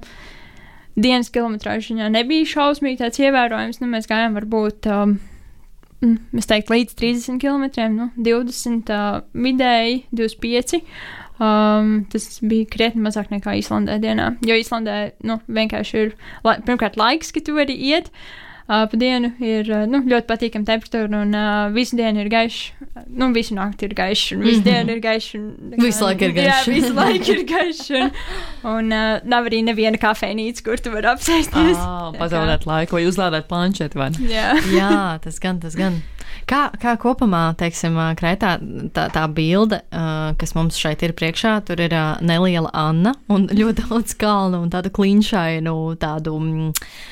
dienas 0.97 1.29
kilometrāžu 1.33 1.93
ziņā 1.93 2.09
nebija 2.17 2.49
šausmīgi 2.55 3.03
tāds 3.03 3.21
ievērojams, 3.21 3.83
nu, 3.83 3.91
mēs 3.93 4.09
gājām 4.09 4.41
varbūt. 4.41 4.89
Um, 4.89 5.15
es 6.37 6.49
teiktu, 6.49 6.75
līdz 6.75 6.95
30 6.99 7.41
km, 7.41 7.65
nu, 7.95 8.09
20 8.19 8.93
uh, 8.93 9.19
vidēji, 9.33 10.03
25. 10.15 10.81
Um, 11.43 11.93
tas 12.13 12.27
bija 12.45 12.69
krietni 12.69 13.01
mazāk 13.03 13.31
nekā 13.33 13.57
Īslandē 13.59 13.97
dienā. 14.03 14.33
Jo 14.45 14.57
Īslandē 14.59 14.97
nu, 15.27 15.39
vienkārši 15.47 16.01
ir, 16.05 16.15
la, 16.45 16.59
pirmkārt, 16.65 16.99
laiks, 16.99 17.33
ka 17.33 17.43
tu 17.43 17.57
vari 17.57 17.75
iet. 17.89 18.11
uh, 18.13 18.52
pa 18.67 18.87
dienu 18.97 19.33
ir 19.43 19.67
uh, 19.71 19.83
nu, 19.89 19.99
ļoti 20.07 20.27
patīkama 20.29 20.65
temperatūra, 20.69 21.21
un 21.25 21.33
uh, 21.35 21.73
visu 21.75 21.97
dienu 21.99 22.21
ir 22.23 22.29
gaišs. 22.31 22.71
Nu, 23.09 23.27
visu 23.35 23.55
nakti 23.57 23.89
ir 23.89 23.93
gaišs, 23.97 24.31
un 24.37 24.43
visu 24.45 24.61
Mhm. 24.61 24.67
dienu 24.69 24.95
ir 24.95 25.01
gaišs. 25.03 25.33
un- 25.35 25.73
Visu 25.83 26.05
laiku 26.05 26.23
ir 26.29 26.33
gaišs. 26.37 26.67
Jā, 26.67 26.73
visu 26.73 26.93
laiku 26.95 27.31
ir 27.35 27.43
gaišs. 27.49 27.89
Un, 27.99 28.11
un 28.75 28.91
uh, 28.93 29.19
nav 29.25 29.49
arī 29.51 29.63
neviena 29.67 29.97
kafejnīca, 29.99 30.63
kur 30.63 30.77
tu 30.77 30.91
vari 30.95 31.11
apsēsties. 31.11 31.75
Ah, 31.77 32.11
pazaudēt 32.17 32.65
laiku 32.69 32.95
vai 32.99 33.03
uzlādēt 33.09 33.49
planšeti. 33.51 33.95
vai? 33.99 34.09
Jā. 34.31 34.53
Jā, 34.71 35.19
tas 35.21 35.39
gan, 35.39 35.59
tas 35.59 35.75
gan. 35.75 36.01
Kā, 36.49 36.67
kā 36.81 36.95
kopumā, 36.99 37.53
teiksim, 37.59 37.95
Krētā 38.19 38.55
tā, 38.95 39.07
tā 39.13 39.23
bilde, 39.31 39.79
kas 40.39 40.53
mums 40.57 40.77
šeit 40.79 41.03
ir 41.05 41.13
priekšā, 41.17 41.55
tur 41.67 41.81
ir 41.83 41.93
neliela 42.25 42.71
Anna 42.75 43.13
un 43.31 43.47
ļoti 43.59 43.85
daudz 43.87 44.15
kalnu 44.19 44.63
un 44.65 44.71
tādu 44.73 44.91
klinšainu, 44.93 45.75
tādu 46.01 46.35
mm, 46.39 46.71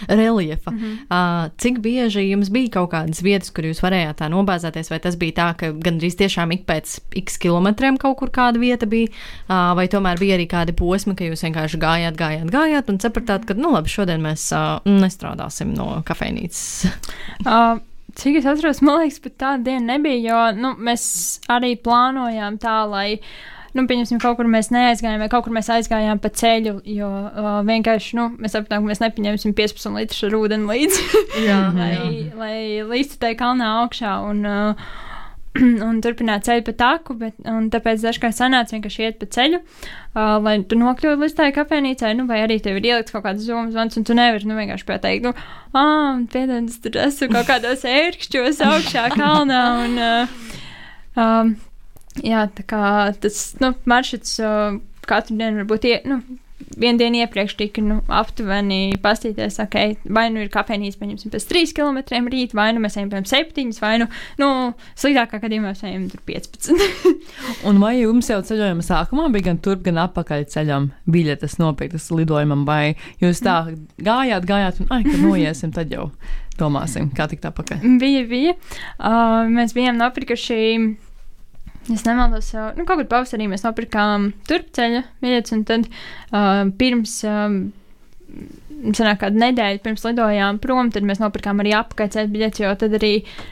reliefa. 0.09 0.71
Mm 0.71 0.79
-hmm. 0.79 1.51
Cik 1.57 1.79
bieži 1.79 2.29
jums 2.29 2.49
bija 2.49 2.69
kaut 2.69 2.91
kādas 2.91 3.21
vietas, 3.23 3.49
kur 3.49 3.65
jūs 3.65 3.81
varējāt 3.83 4.21
tā 4.21 4.29
nobāzēties, 4.29 4.89
vai 4.89 4.99
tas 4.99 5.15
bija 5.15 5.31
tā, 5.31 5.47
ka 5.57 5.71
gandrīz 5.71 6.15
tiešām 6.17 6.51
ik 6.51 6.65
pēc 6.65 6.99
x 7.15 7.37
kilometriem 7.37 7.97
kaut 7.97 8.17
kur 8.17 8.29
kāda 8.29 8.59
vieta 8.59 8.85
bija, 8.85 9.07
vai 9.47 9.87
tomēr 9.87 10.19
bija 10.19 10.35
arī 10.35 10.47
kādi 10.47 10.73
posmi, 10.73 11.15
ka 11.15 11.23
jūs 11.23 11.43
vienkārši 11.43 11.77
gājāt, 11.77 12.15
gājāt, 12.17 12.51
gājāt 12.51 12.89
un 12.89 12.99
sapratāt, 12.99 13.45
ka, 13.45 13.53
nu 13.53 13.71
labi, 13.71 13.89
šodien 13.89 14.21
mēs 14.21 14.51
nestrādāsim 14.85 15.73
no 15.75 16.03
kafejnīcas. 16.05 16.85
Cik 18.17 18.41
es 18.41 18.49
atceros, 18.49 18.81
man 18.83 19.01
liekas, 19.01 19.21
pat 19.23 19.37
tāda 19.39 19.63
diena 19.69 19.95
nebija, 19.95 20.19
jo 20.25 20.43
nu, 20.59 20.75
mēs 20.83 21.03
arī 21.51 21.75
plānojām 21.79 22.59
tā, 22.61 22.81
lai. 22.89 23.09
Nu, 23.71 23.85
pieņemsim, 23.87 24.19
kaut 24.19 24.35
kur 24.35 24.49
mēs 24.51 24.67
neaizgājām, 24.75 25.21
vai 25.23 25.29
kaut 25.31 25.45
kur 25.45 25.53
mēs 25.55 25.69
aizgājām 25.71 26.19
pa 26.19 26.27
ceļu, 26.35 26.73
jo 26.91 27.07
uh, 27.07 27.45
vienkārši 27.63 28.17
nu, 28.19 28.25
mēs 28.35 28.51
sapratām, 28.57 28.83
ka 28.83 28.89
mēs 28.89 28.99
nepaņemsim 28.99 29.53
15 29.55 29.95
litrus 29.95 30.35
ūdeni 30.35 30.67
līdzi, 30.67 31.05
Jā, 31.45 31.61
lai, 31.79 31.93
lai 32.35 32.57
līdzi 32.89 33.21
tai 33.21 33.31
kalnā 33.39 33.69
augšā. 33.85 34.17
Un, 34.27 34.43
uh, 34.43 34.91
Un 35.87 35.97
turpināt 36.03 36.45
ceļu 36.47 36.63
pa 36.69 36.73
taku, 36.79 37.15
bet 37.19 37.35
tāpēc 37.73 38.03
dažkārt 38.05 38.37
sanāca 38.37 38.75
vienkārši 38.75 39.03
iet 39.03 39.17
pa 39.19 39.27
ceļu, 39.35 39.59
uh, 39.59 40.37
lai 40.39 40.53
tu 40.63 40.77
nokļūtu 40.79 41.19
līdz 41.19 41.35
tai 41.35 41.49
kafejnīcai, 41.55 42.13
nu, 42.15 42.27
vai 42.29 42.39
arī 42.45 42.61
tev 42.63 42.79
ir 42.79 42.87
ielikts 42.87 43.11
kaut 43.11 43.25
kāds 43.25 43.43
zūmas 43.43 43.73
zvans, 43.75 43.97
un 43.99 44.07
tu 44.07 44.15
nevari, 44.15 44.47
nu, 44.47 44.55
vienkārši 44.55 44.87
pateikt, 44.87 45.27
nu, 45.27 45.33
ah, 45.75 46.21
piedod, 46.31 46.69
es 46.71 46.79
tur 46.83 46.95
esmu 47.03 47.31
kaut 47.35 47.49
kādos 47.51 47.83
ērkšķos 47.87 48.61
augšā 48.69 49.09
kalnā, 49.17 49.63
un, 49.83 49.99
uh, 49.99 50.55
um, 51.19 51.51
jā, 52.23 52.45
tā 52.55 52.67
kā 52.71 52.85
tas, 53.19 53.43
nu, 53.59 53.73
maršruts 53.91 54.37
uh, 54.39 54.79
katru 55.09 55.35
dienu 55.35 55.65
varbūt, 55.65 55.89
ie, 55.91 55.99
nu, 56.07 56.21
vienu 56.81 56.99
dienu 56.99 57.21
iepriekš 57.21 57.55
tika 57.59 57.83
nu, 57.85 57.99
aptuveni 58.11 58.97
pastīties, 59.01 59.59
ok, 59.63 59.77
vai 60.13 60.27
nu 60.33 60.43
ir 60.43 60.51
kafejnīca, 60.53 60.99
pieņemsim, 61.01 61.33
pēc 61.33 61.47
3 61.49 61.73
km 61.77 62.29
rīt, 62.31 62.55
vai 62.57 62.71
nu 62.75 62.83
mēs 62.83 62.97
ejam 62.99 63.11
pēc 63.13 63.31
7, 63.31 63.73
vai 63.81 63.93
nu, 64.01 64.09
nu 64.41 64.49
sliktākā 64.99 65.41
gadījumā 65.43 65.71
mēs 65.71 65.83
ejam 65.87 66.07
tur 66.11 66.23
15. 66.27 66.71
Un 67.69 67.81
vai 67.83 67.95
jums 67.99 68.31
jau 68.31 68.41
ceļojuma 68.47 68.85
sākumā 68.85 69.29
bija 69.35 69.51
gan 69.51 69.61
turp, 69.63 69.83
gan 69.87 70.01
atpakaļ 70.07 70.47
ceļam 70.51 70.91
biļetes 71.11 71.59
nopirktas 71.61 72.09
lidojumam, 72.15 72.65
vai 72.67 72.95
jūs 73.23 73.43
tā 73.45 73.61
gājāt, 74.01 74.47
gājāt, 74.49 74.81
un 74.83 74.95
ai, 74.95 75.03
kad 75.07 75.19
noiesim, 75.21 75.73
tad 75.75 75.93
jau 75.93 76.09
domāsim, 76.59 77.09
kā 77.15 77.29
tikt 77.31 77.47
atpakaļ? 77.49 77.85
bija, 78.01 78.25
bija. 78.29 78.57
Uh, 78.97 79.47
mēs 79.51 79.75
bijām 79.77 79.99
nopirkuši. 80.01 80.59
Es 81.89 82.03
nemaldos, 82.05 82.51
uh, 82.53 82.69
nu, 82.77 82.85
kaut 82.85 82.99
kur 83.01 83.07
pavasarī 83.09 83.47
mēs 83.49 83.65
nopirkām 83.65 84.29
turpceļa 84.49 85.01
biļetes, 85.23 85.53
un 85.55 85.63
tad 85.65 85.87
uh, 85.89 86.67
pirms, 86.77 87.15
um, 87.25 87.55
sanāk, 88.97 89.19
kādu 89.21 89.41
nedēļu 89.41 89.81
pirms 89.83 90.05
lidojām 90.07 90.59
prom, 90.61 90.89
tad 90.93 91.05
mēs 91.07 91.21
nopirkām 91.21 91.61
arī 91.61 91.73
apakaļceļa 91.77 92.31
biļetes, 92.31 92.63
jo 92.63 92.71
tad 92.81 92.95
arī, 92.97 93.11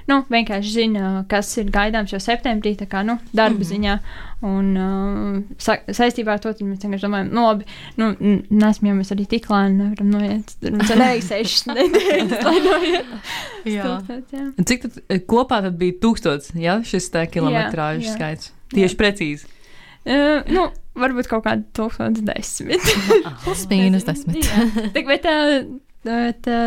nu, 0.10 0.22
vienkārši 0.32 0.74
zina, 0.74 1.12
kas 1.30 1.52
ir 1.62 1.70
gaidāms 1.74 2.14
jau 2.16 2.22
septembrī, 2.24 2.76
tā 2.80 2.90
kā, 2.90 3.04
nu, 3.06 3.20
darba 3.32 3.60
mm 3.60 3.62
-hmm. 3.62 3.70
ziņā. 3.72 4.00
Un 4.40 4.68
uh, 4.80 5.40
sa 5.60 5.76
saistībā 5.84 6.38
ar 6.38 6.40
to 6.40 6.54
mēs 6.64 6.80
vienkārši 6.80 7.04
domājam, 7.04 7.32
nu, 7.36 7.42
labi, 7.44 7.66
nu, 8.00 8.14
nesam 8.50 8.88
jau 8.88 8.96
mēs 8.96 9.12
arī 9.12 9.26
tik 9.28 9.50
lēni 9.52 9.76
nevaram 9.82 10.10
noiet. 10.14 10.54
Tad 10.62 10.78
Mums 10.78 10.94
ir 10.96 11.22
sešas 11.28 11.66
nedēļas, 11.68 12.44
lai 12.48 12.60
noiet. 12.64 13.06
Jā. 13.66 13.98
Un 14.58 14.66
Cik 14.66 14.82
tad 14.82 15.02
eh, 15.10 15.20
kopā 15.20 15.62
tad 15.62 15.76
bija 15.76 16.00
tūkstots, 16.00 16.56
ja 16.56 16.80
šis 16.84 17.12
tā 17.12 17.28
kilometrāžu 17.28 18.08
jā. 18.08 18.16
skaits? 18.16 18.54
Tieši 18.72 18.96
precīzi. 18.96 19.50
Uh, 20.08 20.40
nu, 20.48 20.70
varbūt 21.02 21.30
kaut 21.32 21.46
kāda 21.48 21.66
tūkstotis 21.78 22.26
desmit. 22.28 22.94
Plus 23.46 23.66
mīnus 23.72 24.08
desmit. 24.08 24.44
Jā. 24.44 24.68
Tik, 24.96 25.10
bet 25.10 25.26
tā, 25.26 25.38
tā, 26.46 26.60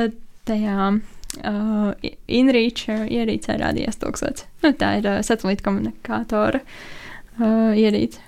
tajā 0.48 0.90
uh, 0.92 2.10
inrīča 2.40 3.04
ierīcē 3.06 3.56
rādījās 3.62 4.00
tūkstots. 4.02 4.48
Nu, 4.64 4.74
tā 4.78 4.96
ir 5.00 5.08
uh, 5.08 5.22
satelīta 5.26 5.66
komunikātora 5.68 6.62
uh, 6.62 7.72
ierīce. 7.78 8.22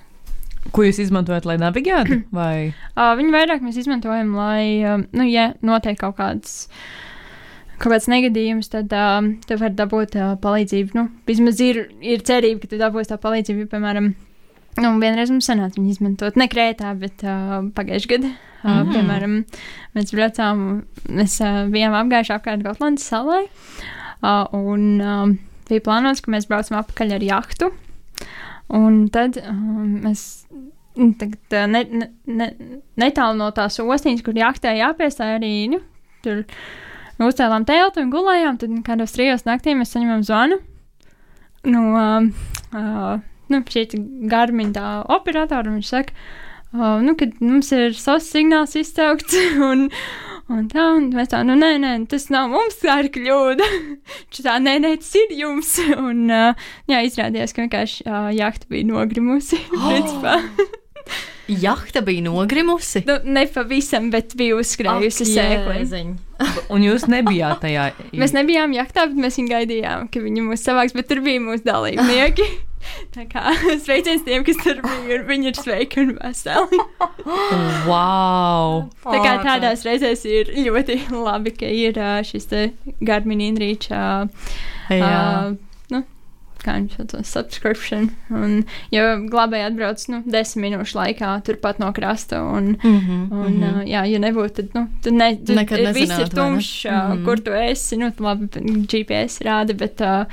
Ko 0.72 0.84
jūs 0.86 1.02
izmantojat, 1.02 1.46
lai 1.48 1.58
navigētu? 1.60 2.22
Vai 2.38 2.72
Uh, 2.94 3.10
viņu 3.18 3.32
vairāk 3.34 3.64
mēs 3.64 3.80
izmantojam, 3.80 4.36
lai, 4.38 4.78
um, 4.86 5.08
nu, 5.18 5.24
ja 5.26 5.48
notiek 5.66 5.98
kaut 5.98 6.14
kāds. 6.20 6.68
Kaut 7.74 7.90
kāds 7.90 8.06
negadījums, 8.06 8.68
tad 8.70 8.92
uh, 8.94 9.16
tu 9.48 9.56
vari 9.58 9.74
dabūt 9.74 10.14
uh, 10.14 10.36
palīdzību. 10.38 10.94
Nu, 10.94 11.08
vismaz 11.26 11.58
ir, 11.58 11.88
ir 12.06 12.22
cerība, 12.22 12.62
ka 12.62 12.70
tu 12.70 12.78
dabūsi 12.78 13.10
tā 13.10 13.18
palīdzību. 13.18 13.66
Piemēram, 13.72 14.12
nu, 14.80 14.96
vienreiz 15.02 15.30
mums 15.30 15.46
sanāca 15.50 15.78
viņu 15.78 15.94
izmantot 15.94 16.36
ne 16.40 16.48
Krētā, 16.50 16.94
bet 16.98 17.22
uh, 17.26 17.62
pagājušajā 17.76 18.16
gadā. 18.16 18.32
Uh, 18.34 18.50
Mhm. 18.64 18.80
mm. 18.80 18.92
Piemēram, 18.94 19.34
mēs 19.96 20.12
braucām, 20.16 20.60
mēs 21.12 21.36
uh, 21.44 21.64
bijām 21.72 21.96
apgājuši 21.98 22.32
apkārt 22.38 22.64
Gotlandes 22.64 23.04
salai. 23.04 23.44
Uh, 24.24 24.46
un 24.56 24.86
um, 25.04 25.34
bija 25.68 25.84
plānots, 25.84 26.22
ka 26.24 26.32
mēs 26.32 26.48
braucam 26.48 26.78
atpakaļ 26.80 27.18
ar 27.18 27.26
jahtu. 27.26 27.70
Un 28.74 29.02
tad 29.12 29.36
um, 29.42 29.98
mēs 30.06 30.46
nu, 30.96 31.10
tagad, 31.20 31.42
uh, 31.52 31.66
ne, 31.68 31.84
ne, 31.92 32.08
ne, 32.24 32.48
netālu 33.00 33.36
no 33.36 33.50
tās 33.52 33.76
ostiņas, 33.82 34.24
kur 34.24 34.38
jachtē 34.38 34.72
jāpiestāj 34.78 35.36
arī 35.36 35.52
nu, 35.74 35.82
tur 36.24 36.46
uzcēlām 37.20 37.68
telti 37.68 38.00
un 38.00 38.14
gulējām. 38.14 38.56
Tad 38.62 38.80
kādos 38.86 39.12
trijos 39.12 39.44
naktī 39.44 39.76
mēs 39.76 39.92
saņemam 39.92 40.24
zvanu 40.24 40.62
no 41.68 41.84
uh, 41.92 42.48
uh, 42.72 43.20
nu, 43.52 43.62
šī 43.68 43.86
garmiņa 44.30 44.76
tā 44.76 44.88
operatora. 45.16 45.68
un 45.70 45.80
Viņš 45.80 45.90
saka, 45.90 46.14
uh, 46.74 47.00
nu, 47.04 47.16
ka 47.18 47.28
mums 47.40 47.72
ir 47.76 47.96
savs 47.98 48.30
signāls 48.32 48.76
izsaukts. 48.80 49.36
Un, 49.70 49.88
Un 50.52 50.66
tā, 50.68 50.82
un 50.92 51.06
mēs 51.08 51.30
tā, 51.32 51.38
nu, 51.40 51.54
nē, 51.56 51.70
nē, 51.80 51.90
tas 52.12 52.26
nav 52.28 52.50
mums, 52.52 52.76
tā 52.82 52.98
ir 53.00 53.06
kļūda. 53.14 53.64
Viņš 54.28 54.40
tā, 54.44 54.58
nē, 54.60 54.74
nē, 54.84 54.90
tas 55.00 55.14
ir 55.16 55.32
jums. 55.38 55.70
Un, 55.96 56.26
uh, 56.28 56.66
jā, 56.90 57.00
izrādījās, 57.08 57.56
ka 57.56 57.64
vienkārši 57.64 58.04
uh, 58.04 58.28
jahta 58.36 58.68
bija 58.68 58.90
nogrimusi. 58.90 59.62
principā. 59.72 60.36
Jahta 61.48 62.00
bija 62.04 62.26
nogrimusi. 62.28 63.06
nu, 63.08 63.16
ne 63.24 63.46
pavisam, 63.52 64.10
bet 64.12 64.36
bija 64.36 64.58
uzskrējusi 64.60 65.26
sēkli. 65.32 66.04
un 66.72 66.84
jūs 66.84 67.08
nebijāt 67.08 67.64
tajā? 67.64 67.88
Mēs 68.12 68.36
nebijām 68.36 68.76
jachtā, 68.76 69.08
bet 69.10 69.24
mēs 69.24 69.40
viņu 69.40 69.52
gaidījām, 69.52 70.06
ka 70.12 70.24
viņi 70.24 70.44
mūs 70.44 70.64
savāks, 70.64 70.96
bet 70.96 71.08
tur 71.08 71.24
bija 71.24 71.40
mūsu 71.44 71.64
dalībnieki. 71.68 72.48
Tā 73.14 73.24
kā 73.30 73.42
sveiciens 73.84 74.24
tiem, 74.26 74.44
kas 74.44 74.56
tur 74.62 74.80
bija, 74.84 75.20
un 75.20 75.26
viņi 75.28 75.50
ir 75.52 75.60
sveiki 75.60 76.00
un 76.04 76.14
veseli. 76.20 76.80
Wow! 77.88 78.88
Tā 79.04 79.18
kā 79.24 79.34
tādās 79.44 79.84
reizēs 79.86 80.24
ir 80.28 80.50
ļoti 80.66 80.98
labi, 81.14 81.52
ka 81.56 81.68
ir 81.68 81.98
šis 82.26 82.48
Garmin 83.04 83.40
Inreach, 83.44 83.88
ā, 83.92 84.02
Jā. 84.92 85.08
ā, 85.08 85.56
nu, 85.92 86.00
kā 86.64 86.76
viņš 86.78 86.96
sauc, 86.98 87.14
subscription. 87.28 88.10
Un, 88.32 88.62
jo 88.94 89.04
glābēji 89.32 89.66
atbrauc, 89.70 90.04
nu, 90.12 90.22
desmit 90.26 90.64
minūšu 90.68 90.98
laikā 91.00 91.32
turpat 91.46 91.80
no 91.82 91.90
krasta, 91.96 92.40
un, 92.42 92.74
Mm 92.82 93.00
-hmm, 93.00 93.32
Un, 93.32 93.58
uh, 93.62 93.82
jā, 93.88 94.04
ja 94.12 94.18
nebūtu, 94.18 94.54
tad, 94.60 94.74
nu, 94.74 94.86
tad 95.02 95.12
ne, 95.12 95.36
tad 95.36 95.56
Nekad 95.56 95.78
ir- 95.78 95.92
viss 95.94 96.18
ir 96.18 96.28
tumšs, 96.28 96.84
uh, 96.86 97.14
Mhm. 97.14 97.24
kur 97.24 97.36
tu 97.40 97.50
esi. 97.52 97.96
Nu, 97.96 98.12
labi, 98.18 98.48
GPS 98.86 99.40
rāda, 99.44 99.76
bet, 99.76 100.00
uh, 100.00 100.24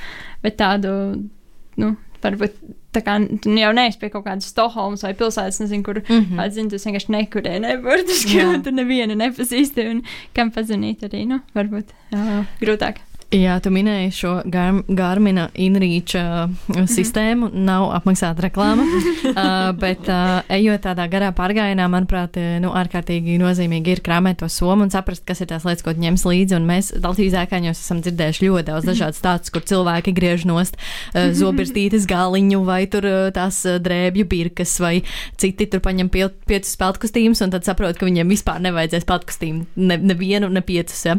bet 0.43 0.57
tādu, 0.57 1.29
nu, 1.77 1.95
varbūt 2.23 2.57
tā 2.95 3.03
kā 3.05 3.15
tu 3.43 3.53
jau 3.55 3.71
neesi 3.75 3.99
pie 4.01 4.09
kaut 4.11 4.25
kādas 4.25 4.49
Stokholmas 4.51 5.05
vai 5.05 5.13
pilsētas, 5.17 5.61
nezinu, 5.63 5.83
kur 5.83 6.01
mm 6.01 6.25
-hmm. 6.25 6.41
atzini, 6.43 6.69
tas 6.69 6.85
vienkārši 6.85 7.15
nekurē, 7.15 7.59
neburtiski, 7.63 8.37
Jā. 8.37 8.49
un 8.53 8.63
tu 8.63 8.71
nevienu 8.71 9.15
nepazīsti, 9.15 9.87
un 9.91 10.03
kam 10.35 10.51
pazvanīt 10.51 11.07
arī, 11.07 11.25
nu, 11.27 11.39
varbūt 11.55 11.95
uh, 12.13 12.43
grūtāk. 12.61 12.99
Jā, 13.31 13.53
tu 13.63 13.71
minēji 13.71 14.09
šo 14.11 14.31
Gar 14.51 14.81
Garmina 14.91 15.45
Inrīča 15.55 16.21
uh, 16.43 16.79
sistēmu, 16.91 17.47
nav 17.63 17.85
apmaksāta 17.95 18.43
reklāma, 18.43 18.83
uh, 19.29 19.69
bet 19.79 20.09
uh, 20.11 20.41
ejot 20.51 20.83
tādā 20.83 21.05
garā 21.07 21.29
pārgājienā, 21.35 21.85
manuprāt, 21.91 22.35
eh, 22.35 22.57
nu, 22.59 22.73
ārkārtīgi 22.75 23.37
nozīmīgi 23.39 23.93
ir 23.95 24.01
krāmēt 24.03 24.41
to 24.41 24.49
somu 24.51 24.83
un 24.83 24.91
saprast, 24.91 25.23
kas 25.23 25.39
ir 25.39 25.47
tās 25.47 25.63
lietas, 25.63 25.85
ko 25.85 25.93
ņems 25.95 26.25
līdzi. 26.27 26.57
Un 26.57 26.67
mēs 26.67 26.91
Latvijas 26.97 27.37
ēkaņos 27.45 27.79
esam 27.79 28.01
dzirdējuši 28.03 28.49
ļoti 28.49 28.67
daudz 28.67 28.89
dažādas 28.89 29.21
stāstus, 29.23 29.55
kur 29.55 29.63
cilvēki 29.71 30.11
griež 30.17 30.43
nost 30.49 30.75
uh, 30.75 31.31
zobirstītes 31.31 32.09
galiņu 32.11 32.59
vai 32.67 32.81
tur 32.91 33.07
uh, 33.07 33.31
tās 33.31 33.61
drēbju 33.63 34.27
birkas 34.27 34.75
vai 34.83 35.05
citi 35.39 35.69
tur 35.71 35.79
paņem 35.87 36.11
pie, 36.11 36.27
piecus 36.51 36.75
peltkostīmus 36.83 37.45
un 37.47 37.55
tad 37.55 37.63
saprot, 37.63 37.95
ka 37.95 38.11
viņiem 38.11 38.35
vispār 38.35 38.59
nevajadzēs 38.67 39.07
peltkostīmu, 39.07 39.65
ne, 39.79 40.01
nevienu, 40.11 40.51
ne 40.51 40.67
piecus. 40.67 41.07
Ja? 41.07 41.15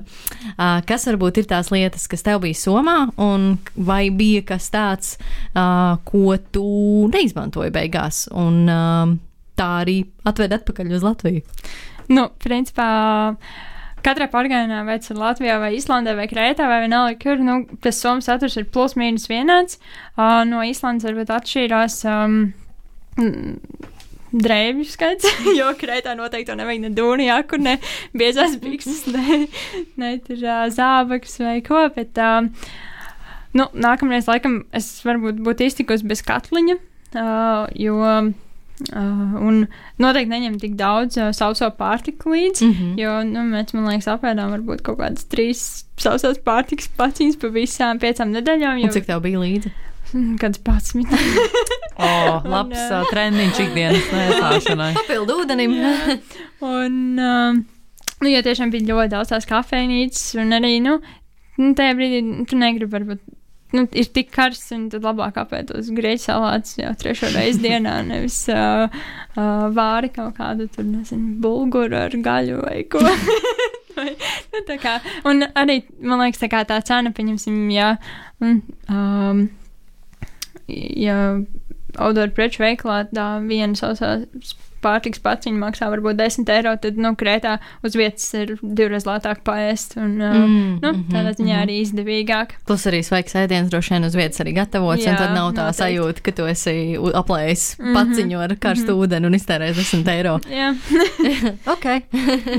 Uh, 0.53 0.85
kas 0.85 1.09
varbūt 1.09 1.41
ir 1.41 1.49
tās 1.57 1.73
lietas? 1.73 2.02
Lietas, 2.03 2.09
kas 2.11 2.23
tev 2.23 2.43
bija 2.43 2.55
somā, 2.55 3.13
un 3.19 3.59
vai 3.77 4.11
bija 4.11 4.43
kas 4.43 4.71
tāds, 4.71 5.19
uh, 5.55 5.99
ko 6.05 6.37
tu 6.53 7.09
neizmantoji 7.13 7.73
beigās, 7.73 8.29
un 8.33 8.69
uh, 8.69 9.17
tā 9.57 9.83
arī 9.83 10.05
atved 10.25 10.53
atpakaļ 10.53 10.97
uz 10.97 11.03
Latviju? 11.03 11.43
Nu, 12.09 12.31
principā. 12.39 13.37
Katrā 14.03 14.27
pārgājienā, 14.27 14.81
vai 14.83 14.97
tas 14.99 15.13
ir 15.13 15.17
Latvijā, 15.17 15.61
vai 15.63 15.77
Islandē, 15.77 16.17
vai 16.19 16.27
Krētā, 16.27 16.67
vai 16.67 16.81
vienalga, 16.83 17.15
kur 17.23 17.39
nu, 17.39 17.61
tas 17.81 18.01
somas 18.03 18.27
saturs 18.27 18.57
ir 18.59 18.65
plus 18.67 18.97
mīnus 18.99 19.29
vienāds. 19.31 19.79
Uh, 20.17 20.43
no 20.43 20.59
Islandes 20.67 21.07
varbūt 21.07 21.31
atšķīrās 21.31 22.01
um, 22.11 22.41
drēbju 24.33 24.87
skaits, 24.89 25.29
jo 25.59 25.71
krētā 25.79 26.15
noteikti 26.19 26.51
to 26.51 26.57
nevajag 26.59 26.87
ne 26.87 26.93
dūni, 26.97 27.29
jākur, 27.29 27.61
ne 27.63 27.77
biezās 28.17 28.57
bikses, 28.63 29.05
ne, 29.13 29.43
ne 30.01 30.15
tur 30.25 30.41
uh, 30.41 30.65
zābaks 30.73 31.39
vai 31.43 31.59
ko, 31.67 31.85
bet, 31.97 32.21
uh, 32.21 32.49
nu, 33.59 33.69
nākamreiz, 33.73 34.31
laikam, 34.31 34.63
es 34.77 34.95
varbūt 35.07 35.43
būtu 35.45 35.69
iztikusi 35.69 36.09
bez 36.09 36.25
katliņa, 36.27 36.79
uh, 36.79 37.69
jo, 37.77 38.01
uh, 38.01 39.37
un 39.43 39.63
noteikti 40.03 40.33
neņem 40.33 40.59
tik 40.63 40.77
daudz 40.81 41.21
uh, 41.21 41.31
sauso 41.37 41.69
pārtiku 41.77 42.33
līdzi, 42.33 42.67
mm 42.67 42.75
-hmm. 42.81 42.99
jo, 43.05 43.15
nu, 43.29 43.47
mēs, 43.53 43.77
man 43.77 43.93
liekas, 43.93 44.11
apēdām 44.17 44.57
varbūt 44.57 44.85
kaut 44.89 45.01
kādas 45.05 45.29
trīs 45.29 45.85
sausās 46.01 46.41
pārtikas 46.43 46.89
paciņas 46.97 47.39
pa 47.39 47.53
visām 47.53 48.01
piecām 48.03 48.33
nedēļām. 48.33 48.81
Jo... 48.81 48.89
Un 48.89 48.97
cik 48.97 49.07
tev 49.11 49.23
bija 49.23 49.45
līdzi? 49.45 49.73
Kāds 50.13 50.61
pats 50.65 50.93
minēja. 50.97 51.45
oh, 51.97 52.45
labs 52.45 52.77
un, 52.77 52.97
uh, 52.99 53.11
treniņš 53.11 53.61
ikdienas 53.65 54.09
nēsāšanai. 54.13 54.91
Papildu 55.01 55.39
ūdenim. 55.43 55.77
un, 56.69 56.97
uh, 57.17 57.61
nu, 58.21 58.33
ja 58.33 58.43
tiešām 58.45 58.73
bija 58.75 58.91
ļoti 58.91 59.15
daudz 59.15 59.33
tās 59.33 59.49
kafejnīcas, 59.49 60.35
un 60.43 60.57
arī, 60.59 60.75
nu, 60.85 60.99
nu 61.61 61.71
tajā 61.79 61.95
brīdī 61.99 62.25
tu 62.49 62.61
negribi 62.61 62.93
varbūt. 62.93 63.23
Nu, 63.73 63.87
ir 63.97 64.09
tik 64.13 64.29
karsts, 64.35 64.69
un 64.77 64.83
tad 64.93 65.07
labāk 65.07 65.39
apētos 65.41 65.87
grieķu 65.97 66.27
salātus 66.27 66.75
jau 66.77 66.91
trešo 67.01 67.31
reizi 67.33 67.63
dienā, 67.63 67.95
nevis 68.11 68.43
uh, 68.53 68.85
uh, 69.33 69.63
vāri 69.73 70.11
kaut 70.13 70.37
kādu 70.37 70.67
tur, 70.75 70.85
nezinu, 70.85 71.39
bulguru 71.41 71.97
ar 72.03 72.13
gaļu 72.13 72.61
vai 72.67 72.83
ko. 72.93 73.01
vai, 73.97 74.11
nu, 74.53 74.63
kā, 74.77 74.99
un 75.25 75.47
arī, 75.57 75.79
man 76.05 76.21
liekas, 76.21 76.45
tā 76.45 76.53
kā 76.53 76.61
tā 76.69 76.83
cena, 76.85 77.15
pieņemsim, 77.17 77.65
jā, 77.73 77.95
un, 78.45 78.61
um, 78.93 79.43
ja 80.69 81.17
audoru 82.01 82.33
preču 82.37 82.63
veiklā 82.63 83.05
tā 83.13 83.29
viena 83.45 83.77
sausās 83.79 84.55
pārtiks 84.83 85.23
paciņa 85.23 85.61
maksā 85.61 85.89
varbūt 85.93 86.19
10 86.19 86.51
eiro, 86.53 86.75
tad, 86.83 86.99
nu, 87.01 87.13
Krētā 87.19 87.57
uz 87.87 87.97
vietas 87.99 88.27
ir 88.39 88.55
divreiz 88.63 89.07
lētāk 89.07 89.43
paēst, 89.47 89.97
un, 90.01 90.17
uh, 90.19 90.39
mm, 90.41 90.73
nu, 90.83 90.91
mhm, 90.91 91.05
tādā 91.13 91.35
ziņā 91.39 91.55
mm, 91.55 91.63
arī 91.65 91.79
izdevīgāk. 91.85 92.57
Plus 92.69 92.87
arī 92.91 93.03
svaigs 93.07 93.37
ēdiens 93.39 93.71
droši 93.73 93.95
vien 93.95 94.09
uz 94.09 94.17
vietas 94.19 94.43
arī 94.43 94.57
gatavots, 94.57 95.05
Jā, 95.05 95.15
un 95.15 95.21
tad 95.21 95.35
nav 95.37 95.53
tā 95.53 95.69
noteikti. 95.69 95.81
sajūta, 95.83 96.25
ka 96.27 96.35
tu 96.39 96.49
esi 96.51 96.75
aplējis 97.23 97.67
mm 97.79 97.85
-hmm. 97.85 97.99
paciņu 97.99 98.43
ar 98.47 98.57
karstu 98.57 98.89
mm 98.89 98.97
-hmm. 98.97 99.07
ūdeni 99.07 99.27
un 99.27 99.39
iztērējis 99.39 99.79
10 99.83 100.11
eiro. 100.17 100.39
Jā. 100.61 100.75
ok. 101.75 101.87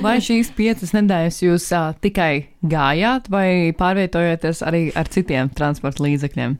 vai 0.02 0.18
šīs 0.20 0.54
piecas 0.56 0.94
nedēļas 0.94 1.44
jūs 1.44 1.72
uh, 1.76 1.94
tikai 2.02 2.48
gājāt, 2.64 3.30
vai 3.30 3.74
pārvietojaties 3.78 4.64
arī 4.64 4.92
ar 4.96 5.08
citiem 5.08 5.50
transporta 5.50 6.04
līdzekļiem? 6.04 6.58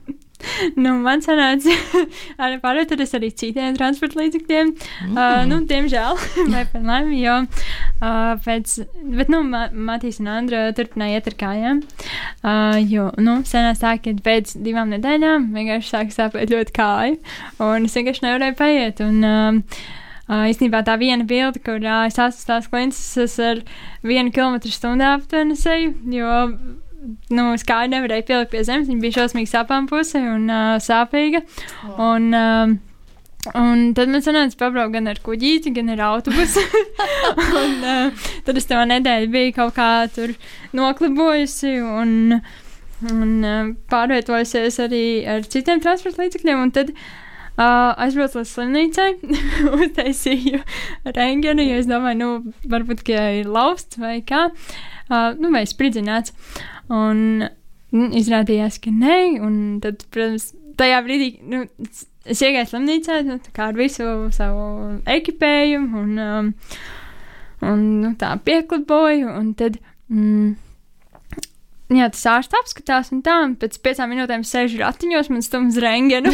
nu, 0.84 0.94
man 1.04 1.22
sanāca 1.24 1.74
arī 2.42 2.58
pārvietoties 2.62 3.14
arī 3.18 3.30
citiem 3.36 3.78
transporta 3.78 4.20
līdzekļiem. 4.20 4.72
Mm. 4.74 5.16
Uh, 5.16 5.40
nu, 5.50 5.60
diemžēl, 5.70 6.20
vai 6.54 6.64
par 6.70 6.86
laimi, 6.90 7.18
jo 7.22 7.40
uh, 7.44 8.34
pēc, 8.44 8.76
bet, 9.16 9.32
nu, 9.32 9.42
Matīs 9.88 10.20
un 10.22 10.30
Andra 10.34 10.66
turpināja 10.76 11.20
iet 11.20 11.32
ar 11.32 11.38
kājām. 11.40 11.82
Uh, 12.44 12.78
jo, 12.90 13.10
nu, 13.22 13.40
senās 13.48 13.82
tā, 13.82 13.96
ka 14.02 14.14
pēc 14.24 14.56
divām 14.64 14.94
nedēļām 14.94 15.50
vienkārši 15.54 15.92
sāka 15.96 16.18
sāpēt 16.18 16.54
ļoti 16.54 16.76
kāju, 16.76 17.20
un 17.64 17.90
es 17.90 17.98
vienkārši 17.98 18.26
nevarēju 18.28 18.58
paiet. 18.60 19.04
Un, 19.04 19.20
uh, 19.28 20.00
Uh, 20.24 20.46
īstenībā 20.48 20.78
tā 20.86 20.94
viena 20.96 21.26
bilde, 21.28 21.60
kur 21.60 21.82
uh, 21.84 22.06
es 22.08 22.16
esmu 22.16 22.46
tās 22.48 22.68
klients 22.72 23.40
ar 23.44 23.58
vienu 24.00 24.32
kilometru 24.32 24.70
stundā 24.72 25.10
aptuveni 25.18 25.52
seju, 25.60 25.90
jo 26.08 26.30
nu, 27.34 27.44
kāju 27.68 27.92
nevarēja 27.92 28.26
pielikt 28.30 28.52
pie 28.54 28.64
zemes. 28.66 28.88
Viņa 28.90 29.04
bija 29.04 29.20
šausmīgi 29.20 29.50
sāpām 29.52 29.86
puse 29.90 30.20
un 30.20 30.48
uh, 30.48 30.74
sāpīga. 30.82 31.44
Oh. 31.88 32.02
Un, 32.12 32.28
uh, 32.32 32.74
Un 33.52 33.90
tad 33.92 34.08
mēs 34.08 34.24
sanācām 34.24 34.56
pabraukt 34.56 34.94
gan 34.94 35.10
ar 35.10 35.18
kuģīti, 35.20 35.74
gan 35.76 35.92
ar 35.92 36.00
autobusu. 36.06 36.62
un, 37.60 37.74
uh, 37.84 38.28
tad 38.46 38.56
es 38.56 38.68
tev 38.70 38.80
nedēļu 38.88 39.28
biju 39.34 39.56
kaut 39.58 39.74
kā 39.76 39.88
tur 40.14 40.32
noklibojusi 40.72 41.74
un, 41.84 42.38
un 43.10 43.34
uh, 43.44 43.68
pārvietojusies 43.92 44.80
arī 44.86 45.04
ar 45.28 45.44
citiem 45.44 45.84
transporta 45.84 46.24
līdzekļiem. 46.24 46.64
Un 46.64 46.72
tad 46.72 46.94
uh, 46.94 47.92
aizbraucu 48.00 48.40
līdz 48.40 48.54
slimnīcai, 48.54 49.10
uztaisīju 49.82 50.62
rengeni, 51.12 51.68
jo 51.68 51.82
es 51.82 51.90
domāju, 51.90 52.20
nu, 52.22 52.54
varbūt, 52.70 53.04
ka 53.04 53.28
ir 53.42 53.50
lausts 53.50 54.00
vai 54.00 54.22
kā, 54.24 54.46
uh, 54.54 55.34
nu, 55.36 55.52
vai 55.52 55.66
spridzināts. 55.68 56.32
Un 56.92 57.20
mm, 57.44 58.10
izrādījās, 58.20 58.80
ka 58.82 58.92
nē, 58.92 59.18
un 59.44 59.56
tad, 59.84 60.04
protams, 60.12 60.50
tajā 60.80 61.00
brīdī 61.06 61.30
nu, 61.48 61.62
es 62.26 62.42
iegāju 62.42 62.70
slimnīcā 62.72 63.20
nu, 63.28 63.38
ar 63.66 63.78
visu 63.78 64.08
savu 64.34 64.66
ekipējumu 65.14 66.02
un, 66.02 66.20
um, 66.24 66.52
un 67.64 67.86
nu, 68.02 68.12
tā 68.20 68.34
piekliboju. 68.44 69.30
Un 69.32 69.52
tad, 69.58 69.78
mm, 70.12 70.54
Jā, 71.92 72.06
tas 72.08 72.22
ārsts 72.30 72.56
apskatās, 72.56 73.10
un 73.12 73.18
tā, 73.20 73.34
un 73.44 73.50
pēc 73.60 73.74
piecām 73.84 74.08
minūtēm 74.08 74.40
sēž 74.48 74.78
ratiņos, 74.80 75.28
man 75.28 75.42
stumj 75.44 75.76
rengenu. 75.84 76.30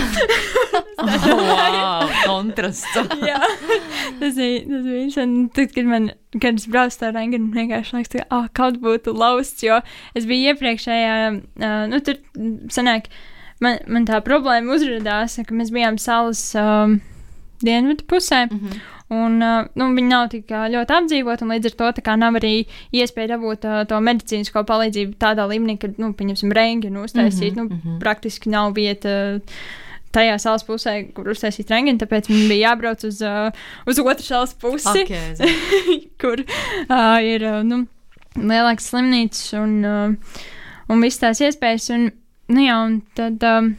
oh, 1.02 1.16
wow, 1.26 2.12
kontrasts. 2.22 3.00
jā, 3.28 3.40
tas 4.20 4.38
bija, 4.38 4.60
tas 4.68 4.84
bija, 4.86 5.24
un 5.24 5.34
tad, 5.56 5.72
kad 5.74 5.90
man, 5.90 6.06
kad 6.36 6.62
es 6.62 6.68
braucu 6.70 7.00
tā 7.02 7.10
rengenu, 7.16 7.50
vienkārši 7.56 7.96
liekas, 7.98 8.12
ka, 8.14 8.28
ah, 8.28 8.44
oh, 8.44 8.46
kaut 8.54 8.78
būtu 8.84 9.16
lausts, 9.18 9.66
jo 9.66 9.80
es 10.14 10.30
biju 10.30 10.54
iepriekšējā, 10.54 11.18
uh, 11.34 11.82
nu, 11.90 12.00
tur 12.06 12.22
sanāk, 12.70 13.10
man, 13.58 13.82
man 13.90 14.06
tā 14.06 14.22
problēma 14.22 14.78
uzrādās, 14.78 15.34
ka 15.42 15.58
mēs 15.58 15.74
bijām 15.74 15.98
salas 15.98 16.44
um, 16.54 17.00
dienvidu 17.66 18.06
pusē. 18.06 18.46
Mm 18.46 18.62
-hmm. 18.62 18.80
Un, 19.10 19.40
uh, 19.42 19.66
nu, 19.74 19.88
viņi 19.96 20.06
nav 20.06 20.28
tik 20.30 20.52
uh, 20.54 20.68
ļoti 20.70 20.94
apdzīvoti, 20.94 21.42
un 21.42 21.50
līdz 21.50 21.72
ar 21.72 21.92
to 21.98 22.16
nav 22.20 22.36
arī 22.38 22.52
iespēja 22.94 23.32
dabūt 23.32 23.66
uh, 23.66 23.80
to 23.90 23.98
medicīnisko 24.06 24.62
palīdzību 24.68 25.16
tādā 25.18 25.48
līmenī, 25.50 25.74
ka, 25.82 25.90
nu, 25.98 26.12
pieņemsim, 26.14 26.52
rengenu 26.54 27.02
uztaisīt. 27.02 27.56
Mm 27.56 27.58
-hmm, 27.58 27.70
nu, 27.70 27.74
mm 27.74 27.80
-hmm. 27.84 27.98
Praktiski 28.00 28.50
nav 28.50 28.72
vieta. 28.74 29.40
Tajā 30.10 30.38
salas 30.38 30.64
pusē, 30.66 31.12
kur 31.14 31.28
uztaisīt 31.30 31.70
rengeni, 31.70 31.98
tāpēc 31.98 32.28
man 32.30 32.48
bija 32.48 32.70
jābrauc 32.70 33.04
uz, 33.06 33.20
uh, 33.22 33.52
uz 33.86 33.98
otru 33.98 34.24
salas 34.26 34.54
pusi, 34.54 34.88
okay, 34.88 35.34
kur 36.20 36.40
uh, 36.40 37.22
ir 37.22 37.42
uh, 37.46 37.62
nu, 37.62 37.86
lielāks 38.36 38.90
slimnīcas 38.90 39.52
un, 39.54 39.84
uh, 39.84 40.14
un 40.88 41.00
viss 41.00 41.18
tās 41.18 41.40
iespējas. 41.40 41.90
Un, 41.90 42.10
nu, 42.48 42.60
jā, 42.60 42.76
un 42.86 43.02
tad. 43.14 43.42
Uh, 43.42 43.70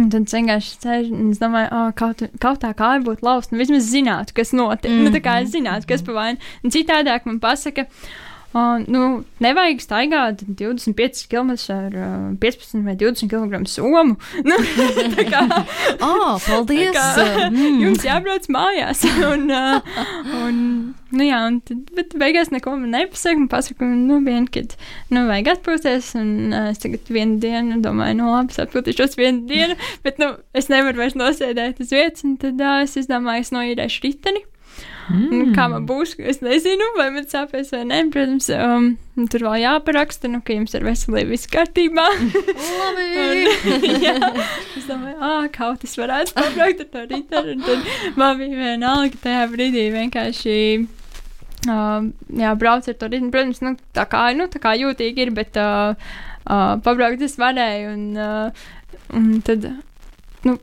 Un 0.00 0.08
tad 0.08 0.30
vienkārši 0.32 0.76
sēžu 0.80 1.12
un 1.12 1.32
es 1.34 1.40
domāju, 1.40 1.68
oh, 1.76 1.88
kaut, 1.96 2.22
kaut 2.40 2.62
tā 2.62 2.70
kā 2.76 2.94
būtu 3.04 3.26
lausta, 3.26 3.52
nu 3.52 3.60
vismaz 3.60 3.90
zinātu, 3.92 4.32
kas 4.38 4.54
notiek. 4.56 4.90
Mm 4.90 4.98
-hmm. 4.98 5.04
Nu, 5.04 5.16
tā 5.16 5.20
kā 5.20 5.42
es 5.42 5.50
zinātu, 5.52 5.86
kas 5.88 6.02
pa 6.02 6.12
vainu. 6.12 6.38
Un 6.64 6.70
citādāk 6.70 7.26
man 7.26 7.40
pasaka, 7.40 7.86
Un, 8.52 8.84
nu, 8.92 9.22
nevajag 9.40 9.80
staigāt 9.80 10.42
25 10.44 11.24
km 11.30 11.54
ar 11.72 11.94
uh, 11.96 12.24
15 12.40 12.84
vai 12.84 12.94
20 13.00 13.30
kg 13.30 13.62
somu. 13.70 14.18
Nu, 14.48 14.58
tā 15.14 15.24
kā, 15.24 15.40
oh, 16.04 16.36
paldies! 16.44 16.92
Kā, 16.92 17.48
mm. 17.48 17.78
Jums 17.80 18.04
jābrauc 18.04 18.48
mājās. 18.52 19.06
un, 19.30 19.46
uh, 19.48 20.04
un, 20.42 20.58
nu, 21.14 21.24
jā, 21.24 21.40
un 21.48 21.58
tad, 21.64 21.80
bet 21.96 22.12
beigās 22.20 22.52
neko 22.52 22.76
man 22.76 22.92
nepasaka. 22.92 23.38
Man 23.40 23.48
pasaka, 23.52 23.88
nu, 23.88 24.20
vien, 24.26 24.44
kad, 24.52 24.76
nu, 25.14 25.24
vajag 25.30 25.54
atpūsties. 25.54 26.12
Un 26.20 26.52
uh, 26.52 26.68
es 26.74 26.82
tagad 26.84 27.08
vienu 27.08 27.40
dienu 27.40 27.80
domāju, 27.84 28.20
nu, 28.20 28.30
labi, 28.34 28.58
atpūtīšos 28.66 29.16
vienu 29.20 29.46
dienu, 29.48 29.80
bet, 30.04 30.20
nu, 30.20 30.34
es 30.52 30.68
nevaru 30.72 31.06
vairs 31.06 31.16
nosēdēt 31.16 31.80
uz 31.80 31.94
vietas. 31.94 32.26
Tad 32.44 32.60
uh, 32.60 32.82
es 32.84 32.98
izdomāju, 33.00 33.48
es 33.48 33.54
noīrēšu 33.56 34.08
riteni. 34.10 34.44
Mm. 35.10 35.50
Kā 35.56 35.66
man 35.68 35.84
būs, 35.88 36.14
es 36.30 36.38
nezinu, 36.44 36.86
vai 36.96 37.08
man 37.14 37.26
sāpēs 37.28 37.72
vai 37.74 37.82
nē. 37.88 37.98
Protams, 38.14 38.48
um, 38.54 38.86
tur 39.32 39.44
vēl 39.48 39.58
jāparaksta, 39.64 40.30
nu, 40.30 40.40
ka 40.44 40.54
jums 40.54 40.76
ir 40.78 40.86
veselība 40.86 41.34
viss 41.34 41.50
kārtībā. 41.50 42.06
Labi! 42.22 43.06
un, 43.24 43.86
jā, 44.06 44.16
es 44.78 44.88
domāju, 44.88 45.18
ah, 45.18 45.46
kaut 45.54 45.82
kas 45.82 45.98
varētu 45.98 46.36
pabraukt 46.38 46.84
ar 46.86 46.90
to 46.94 47.04
riteni. 47.10 47.56
Un 47.56 47.64
tad 47.66 48.18
man 48.20 48.40
bija 48.40 48.60
vienalga 48.62 49.22
tajā 49.26 49.46
brīdī 49.52 49.86
vienkārši. 49.96 50.58
Uh, 51.62 52.10
jā, 52.38 52.56
brauc 52.58 52.88
ar 52.88 52.98
to 52.98 53.10
riteni. 53.10 53.32
Protams, 53.34 53.62
nu, 53.66 53.76
tā 53.96 54.06
kā, 54.10 54.28
nu, 54.38 54.48
tā 54.52 54.62
kā 54.62 54.76
jūtīgi 54.78 55.26
ir, 55.26 55.34
bet 55.34 55.58
uh, 55.60 55.98
uh, 56.46 56.76
pabraukt 56.86 57.26
es 57.26 57.36
varēju. 57.42 57.96
Un, 57.96 58.06
uh, 58.16 58.68
un 59.18 59.32
tad, 59.44 59.66
nu, 60.46 60.56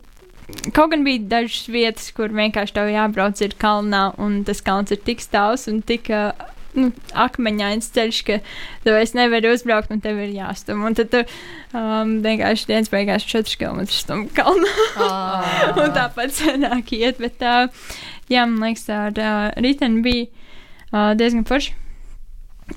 kaut 0.75 0.93
gan 0.93 1.03
bija 1.05 1.25
dažas 1.37 1.67
vietas, 1.71 2.11
kur 2.15 2.33
vienkārši 2.35 2.75
tev 2.77 2.91
jābrauc 2.93 3.41
ir 3.45 3.57
kalnā, 3.61 4.09
un 4.21 4.41
tas 4.47 4.63
kalns 4.65 4.93
ir 4.95 5.01
tik 5.05 5.23
stāvs 5.25 5.69
un 5.71 5.83
tik. 5.85 6.11
Uh, 6.13 6.55
Nu, 6.77 6.91
akmeņains 7.17 7.87
ceļš, 7.95 8.17
ka 8.27 8.35
tu 8.83 8.93
vairs 8.93 9.15
nevari 9.17 9.49
uzbraukt, 9.49 9.89
un 9.89 10.03
tev 10.03 10.19
ir 10.21 10.35
jāstum. 10.35 10.83
Un 10.85 10.93
tad 10.97 11.09
tu 11.09 11.23
um, 11.23 12.19
vienkārši 12.21 12.69
dienas 12.69 12.91
beigās 12.93 13.25
4 13.25 13.57
km 13.57 13.81
stum 13.89 14.27
kalnā. 14.37 14.69
Ah. 15.01 15.49
un 15.81 15.95
tāpat 15.97 16.35
senāk 16.37 16.93
iet, 16.93 17.17
bet 17.21 17.41
uh, 17.41 17.89
jā, 18.29 18.45
man 18.45 18.69
liekas, 18.69 18.85
ar 18.93 19.17
uh, 19.17 19.49
riteni 19.65 20.03
bija 20.05 20.27
uh, 20.29 21.15
diezgan 21.17 21.47
forši. 21.49 21.73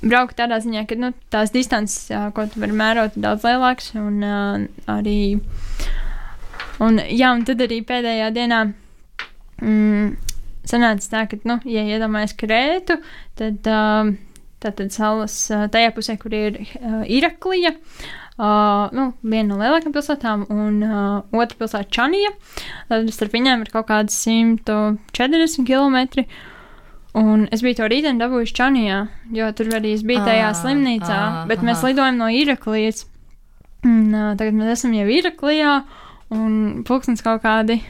Braukt 0.01 0.39
tādā 0.41 0.57
ziņā, 0.65 0.87
ka 0.89 0.97
nu, 0.97 1.13
tās 1.33 1.53
distances, 1.53 2.07
uh, 2.15 2.31
ko 2.33 2.47
tu 2.49 2.63
vari 2.63 2.77
mērot, 2.77 3.19
ir 3.19 3.27
daudz 3.27 3.45
lielākas. 3.45 3.93
Un 4.01 4.25
uh, 4.25 4.87
arī, 4.89 5.19
un, 6.85 7.01
jā, 7.09 7.33
un 7.33 7.47
tad 7.49 7.63
arī 7.65 7.81
pēdējā 7.87 8.29
dienā 8.35 8.61
mm, 9.63 10.33
sanāca 10.69 11.11
tā, 11.15 11.25
ka, 11.31 11.41
nu, 11.49 11.59
ja 11.69 11.85
iedomājas 11.87 12.35
krētu, 12.39 12.99
tad 13.39 13.71
uh, 13.71 14.13
tātad 14.63 14.95
salas 14.95 15.37
uh, 15.53 15.67
tajā 15.73 15.93
pusē, 15.97 16.19
kur 16.21 16.35
ir 16.37 16.63
uh, 16.63 17.03
Iraklija. 17.07 17.75
Uh, 18.33 18.89
nu, 18.97 19.11
viena 19.29 19.53
no 19.53 19.59
lielākajām 19.61 19.93
pilsētām, 19.93 20.47
un 20.51 20.79
uh, 20.87 21.37
otra 21.37 21.59
pilsēta 21.59 21.93
Čanija. 21.93 22.33
Tad 22.89 23.11
starp 23.13 23.37
viņiem 23.37 23.67
ir 23.67 23.71
kaut 23.75 23.91
kādi 23.91 24.15
140 24.15 25.69
km. 25.69 26.25
Un 27.19 27.45
es 27.53 27.61
biju 27.61 27.77
to 27.83 27.89
rītdienu 27.93 28.23
dabūjuši 28.23 28.55
Čanijā, 28.57 29.03
jo 29.37 29.51
tur 29.53 29.75
arī 29.77 29.93
es 29.99 30.05
biju 30.09 30.23
tajā 30.25 30.47
Ā, 30.49 30.55
slimnīcā, 30.57 31.19
ā, 31.19 31.43
bet 31.51 31.61
mēs 31.61 31.83
aha. 31.83 31.91
lidojam 31.91 32.23
no 32.23 32.31
Iraklijas. 32.33 33.05
Un, 33.85 34.15
uh, 34.15 34.33
tagad 34.41 34.57
mēs 34.57 34.79
esam 34.79 34.95
jau 34.97 35.05
Iraklijā, 35.13 35.75
un 36.33 36.83
pulkstenis 36.89 37.25
kaut 37.25 37.45
kādi, 37.45 37.81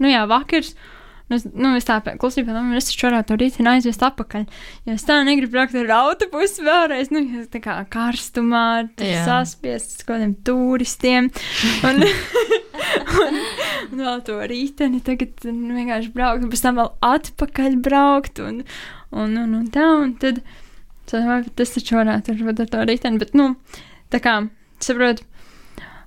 nu 0.00 0.10
jā, 0.12 0.26
vakars. 0.30 0.74
Un 0.76 0.98
Es, 1.30 1.44
nu, 1.46 1.76
es 1.78 1.86
tā 1.86 2.00
klusībā 2.02 2.50
domāju, 2.50 2.80
es 2.80 2.88
taču 2.88 3.06
varētu 3.06 3.30
to 3.30 3.36
rītdienu 3.38 3.70
aizvest 3.70 4.02
atpakaļ. 4.02 4.46
Jo 4.88 4.96
es 4.96 5.04
tā 5.06 5.20
negribu 5.22 5.54
braukt 5.54 5.76
ar 5.78 5.92
autobusu 6.00 6.64
vēlreiz, 6.66 7.12
nu, 7.14 7.22
jo 7.22 7.44
tā 7.52 7.60
kā 7.62 7.76
karstumā, 7.92 8.62
Jā. 8.98 9.20
saspiests 9.28 10.02
kaut 10.02 10.16
kādiem 10.16 10.32
turistiem. 10.46 11.28
Un, 11.86 12.02
un, 13.22 13.38
un 13.92 14.02
vēl 14.02 14.24
to 14.26 14.40
rītdienu 14.50 15.04
tagad 15.06 15.46
nu, 15.46 15.76
vienkārši 15.78 16.10
braukt, 16.16 16.42
un 16.42 16.50
pēc 16.50 16.66
tam 16.66 16.82
vēl 16.82 16.90
atpakaļ 17.12 17.78
braukt. 17.86 18.42
Un, 18.42 18.64
un, 19.14 19.38
un, 19.44 19.56
un 19.60 19.70
tā, 19.70 19.86
un 20.02 20.16
tad, 20.18 20.42
tad 21.14 21.54
tas 21.62 21.76
taču 21.78 22.00
varētu 22.00 22.40
varbūt 22.40 22.66
ar 22.66 22.74
to 22.74 22.82
rītdienu, 22.90 23.22
bet, 23.22 23.38
nu, 23.38 23.52
tā 24.10 24.18
kā, 24.24 24.40
saprotu. 24.82 25.29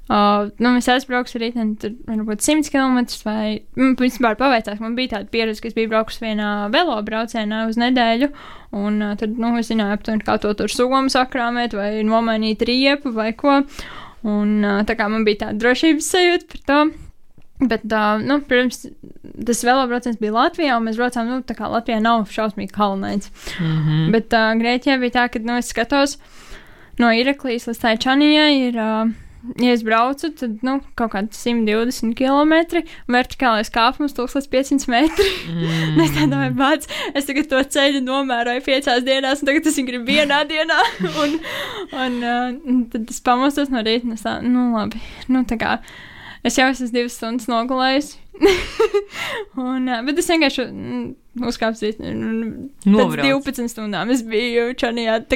Uh, 0.10 0.50
nu, 0.60 0.74
es 0.76 0.90
aizbraucu 0.92 1.38
arī 1.40 1.54
tur, 1.80 1.94
varbūt 2.10 2.44
100 2.44 2.72
km. 2.74 2.98
Vai 3.24 3.64
man 3.80 3.94
vispār 3.96 4.36
paveicās, 4.40 4.82
man 4.84 4.98
bija 4.98 5.16
tāda 5.16 5.32
pieredze, 5.32 5.64
ka 5.64 5.70
es 5.72 5.78
biju 5.78 5.94
braucis 5.94 6.20
vienā 6.20 6.50
velo 6.74 6.98
braucienā 7.08 7.64
uz 7.70 7.80
nedēļu. 7.80 8.30
Un 8.76 9.00
uh, 9.00 9.14
tad, 9.20 9.38
nu, 9.40 9.54
es 9.62 9.72
zināju, 9.72 9.96
aptuveni, 9.96 10.26
kā 10.28 10.36
to 10.44 10.52
tur 10.60 10.74
somu 10.74 11.08
sakrāmēt, 11.14 11.78
vai 11.80 12.04
nomainīt 12.04 12.66
riepu 12.68 13.16
vai 13.16 13.32
ko. 13.38 13.62
Un 14.28 14.60
uh, 14.60 14.84
tā 14.88 15.00
kā 15.00 15.08
man 15.12 15.24
bija 15.28 15.46
tāda 15.46 15.64
drošības 15.64 16.12
sajūta 16.12 16.52
par 16.52 16.68
to. 16.68 16.84
Bet, 17.64 17.88
uh, 17.88 18.20
nu, 18.20 18.42
protams, 18.44 18.84
tas 19.48 19.64
velo 19.64 19.88
brauciens 19.88 20.20
bija 20.20 20.36
Latvijā, 20.36 20.76
un 20.76 20.88
mēs 20.90 21.00
braucām, 21.00 21.32
nu, 21.32 21.42
tā 21.48 21.56
kā 21.56 21.72
Latvijā 21.72 22.04
nav 22.04 22.28
šausmīgi 22.34 22.76
kalnains. 22.76 23.32
Mm 23.56 23.76
-hmm. 23.88 24.12
Bet 24.12 24.36
uh, 24.36 24.52
Grieķijā 24.60 25.00
bija 25.00 25.16
tā, 25.22 25.28
ka 25.32 25.40
nu, 25.40 25.56
es 25.58 25.72
skatos 25.72 26.18
no 27.00 27.12
Iraklijas 27.14 27.68
līdz 27.68 27.80
tai 27.80 27.98
Čanijai. 27.98 28.68
Ir, 28.68 28.76
uh, 28.76 29.23
ja 29.60 29.74
es 29.74 29.84
braucu, 29.84 30.30
tad 30.40 30.62
nu, 30.66 30.78
kaut 31.00 31.14
kādi 31.14 31.36
120 31.36 32.16
km, 32.18 32.84
vertikālais 33.12 33.72
kāpums 33.74 34.16
1500 34.16 34.88
metri. 34.92 35.28
Mm. 35.52 36.00
es 36.06 36.16
domāju, 36.22 36.56
bāc, 36.60 36.88
es 37.14 37.28
tagad 37.28 37.50
to 37.52 37.62
ceļu 37.76 38.04
nomēroju 38.06 38.64
piecās 38.66 39.04
dienās, 39.06 39.44
un 39.44 39.52
tagad 39.52 39.70
es 39.70 39.80
viņu 39.80 39.92
gribu 39.92 40.10
vienā 40.14 40.42
dienā. 40.54 40.80
un, 41.26 41.38
un, 41.92 42.18
uh, 42.24 42.50
un 42.72 42.82
tad 42.94 43.12
es 43.12 43.22
pamostos 43.26 43.72
no 43.74 43.84
rīta, 43.84 44.08
un 44.08 44.18
es 44.18 44.26
tā, 44.26 44.40
nu 44.46 44.72
labi, 44.78 45.04
nu 45.32 45.44
tā 45.50 45.60
kā. 45.62 45.78
Es 46.44 46.60
jau 46.60 46.68
esmu 46.72 46.92
divas 46.92 47.16
stundas 47.20 47.48
nogulējis. 47.52 48.18
un, 49.64 49.90
bet 50.08 50.20
es 50.20 50.30
vienkārši 50.32 50.66
uzkāpu 51.50 51.80
Nobrauc. 52.90 53.46
12 53.46 53.72
stundām. 53.72 54.12
Es 54.14 54.24
biju 54.28 54.72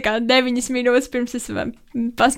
kā 0.06 0.18
9 0.24 0.72
minūtes 0.74 1.10
pirms 1.14 1.38
es 1.38 1.48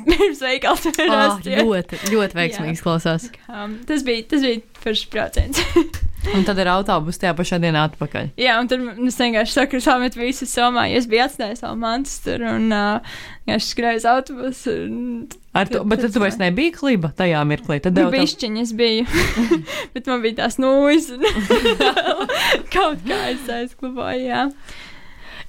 pirms 0.07 0.43
veikals 0.43 0.87
varos. 0.99 1.41
ļoti, 1.47 2.03
ļoti 2.13 2.39
veiksmīgs 2.41 2.83
klausās. 2.85 3.29
Um, 3.47 3.79
tas 3.89 4.05
bija, 4.07 4.27
tas 4.31 4.45
bija 4.45 4.83
foršs 4.83 5.09
brauciens. 5.13 5.63
Un 6.35 6.43
tad 6.43 6.57
ir 6.59 6.67
autobus 6.67 7.15
tajā 7.21 7.31
pašā 7.37 7.57
dienā 7.63 7.85
atpakaļ. 7.87 8.25
Jā, 8.39 8.57
un 8.59 8.67
tad 8.67 8.81
es 9.07 9.15
vienkārši 9.21 9.53
saku, 9.55 9.79
samet 9.83 10.17
visu 10.19 10.43
somā, 10.49 10.83
ja 10.91 10.99
es 10.99 11.07
biju 11.09 11.23
atstājis 11.25 11.61
savu 11.63 11.79
mantu 11.79 12.11
tur 12.25 12.43
un 12.49 12.67
uh, 12.75 13.13
vienkārši 13.47 13.69
skrēju 13.73 14.01
uz 14.01 14.07
autobusu. 14.13 14.73
un 14.89 15.29
Ar 15.57 15.71
to, 15.71 15.81
bet 15.89 16.03
tad 16.03 16.13
tu 16.13 16.21
vairs 16.21 16.37
nebija 16.37 16.75
kliba 16.75 17.09
tajā 17.17 17.39
mirklī. 17.47 17.79
Tad 17.81 17.95
tev 17.97 18.11
tev- 18.11 18.19
Bišķiņi 18.19 18.65
es 18.67 18.75
biju, 18.77 19.07
bet 19.95 20.11
man 20.11 20.21
bija 20.25 20.41
tās 20.43 20.59
nūjas 20.61 21.07
kaut 22.75 23.01
kā 23.07 23.21
es 23.31 23.49
aizkluboju, 23.55 24.27
jā. 24.27 24.43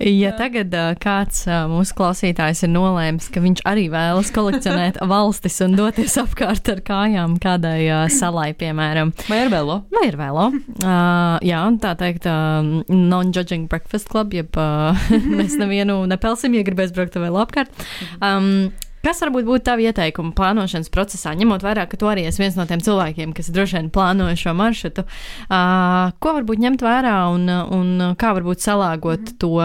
Ja 0.01 0.31
tagad 0.39 0.73
uh, 0.73 0.95
kāds 1.01 1.43
mūsu 1.69 1.93
klausītājs 1.99 2.63
ir 2.65 2.71
nolēmis, 2.73 3.29
ka 3.33 3.43
viņš 3.45 3.61
arī 3.69 3.87
vēlas 3.93 4.31
kolekcionēt 4.33 5.01
valstis 5.13 5.59
un 5.67 5.77
doties 5.77 6.17
apkārt 6.23 6.71
ar 6.73 6.81
kājām 6.87 7.37
kādai 7.43 8.09
salai, 8.13 8.51
piemēram, 8.57 9.13
Vai 9.29 9.43
ar 9.45 9.53
velo? 9.53 9.81
vai 9.93 10.07
ir 10.09 10.17
vēlo? 10.21 10.47
Uh, 10.81 11.37
jā, 11.45 11.61
tā 11.83 11.93
teikt, 12.01 12.25
uh, 12.31 12.65
non-judging 12.89 13.69
breakfast 13.69 14.09
club, 14.09 14.33
jeb 14.37 14.57
uh, 14.57 14.97
mēs 15.37 15.59
nevienu 15.63 16.01
nepelsim, 16.09 16.57
ja 16.57 16.65
gribēs 16.67 16.95
braukt 16.97 17.19
ar 17.21 17.27
vēlo 17.29 17.45
apkārt. 17.45 17.85
Um, 18.25 18.71
Kas 19.01 19.23
varbūt 19.25 19.47
būtu 19.49 19.65
tavi 19.65 19.87
ieteikumi 19.89 20.35
plānošanas 20.37 20.93
procesā, 20.93 21.33
ņemot 21.39 21.65
vērā, 21.65 21.87
ka 21.89 21.97
tu 22.01 22.09
arī 22.11 22.27
esi 22.29 22.43
viens 22.43 22.59
no 22.59 22.67
tiem 22.69 22.83
cilvēkiem, 22.85 23.33
kas 23.37 23.49
droši 23.55 23.79
vien 23.79 23.91
plāno 23.95 24.29
šo 24.37 24.53
maršrutu? 24.59 25.07
Uh, 25.49 26.13
ko 26.21 26.35
varbūt 26.37 26.61
ņemt 26.61 26.85
vērā 26.85 27.17
un, 27.33 27.49
un 27.49 28.15
kā 28.21 28.35
varbūt 28.37 28.61
salāgot 28.65 29.35
to 29.41 29.57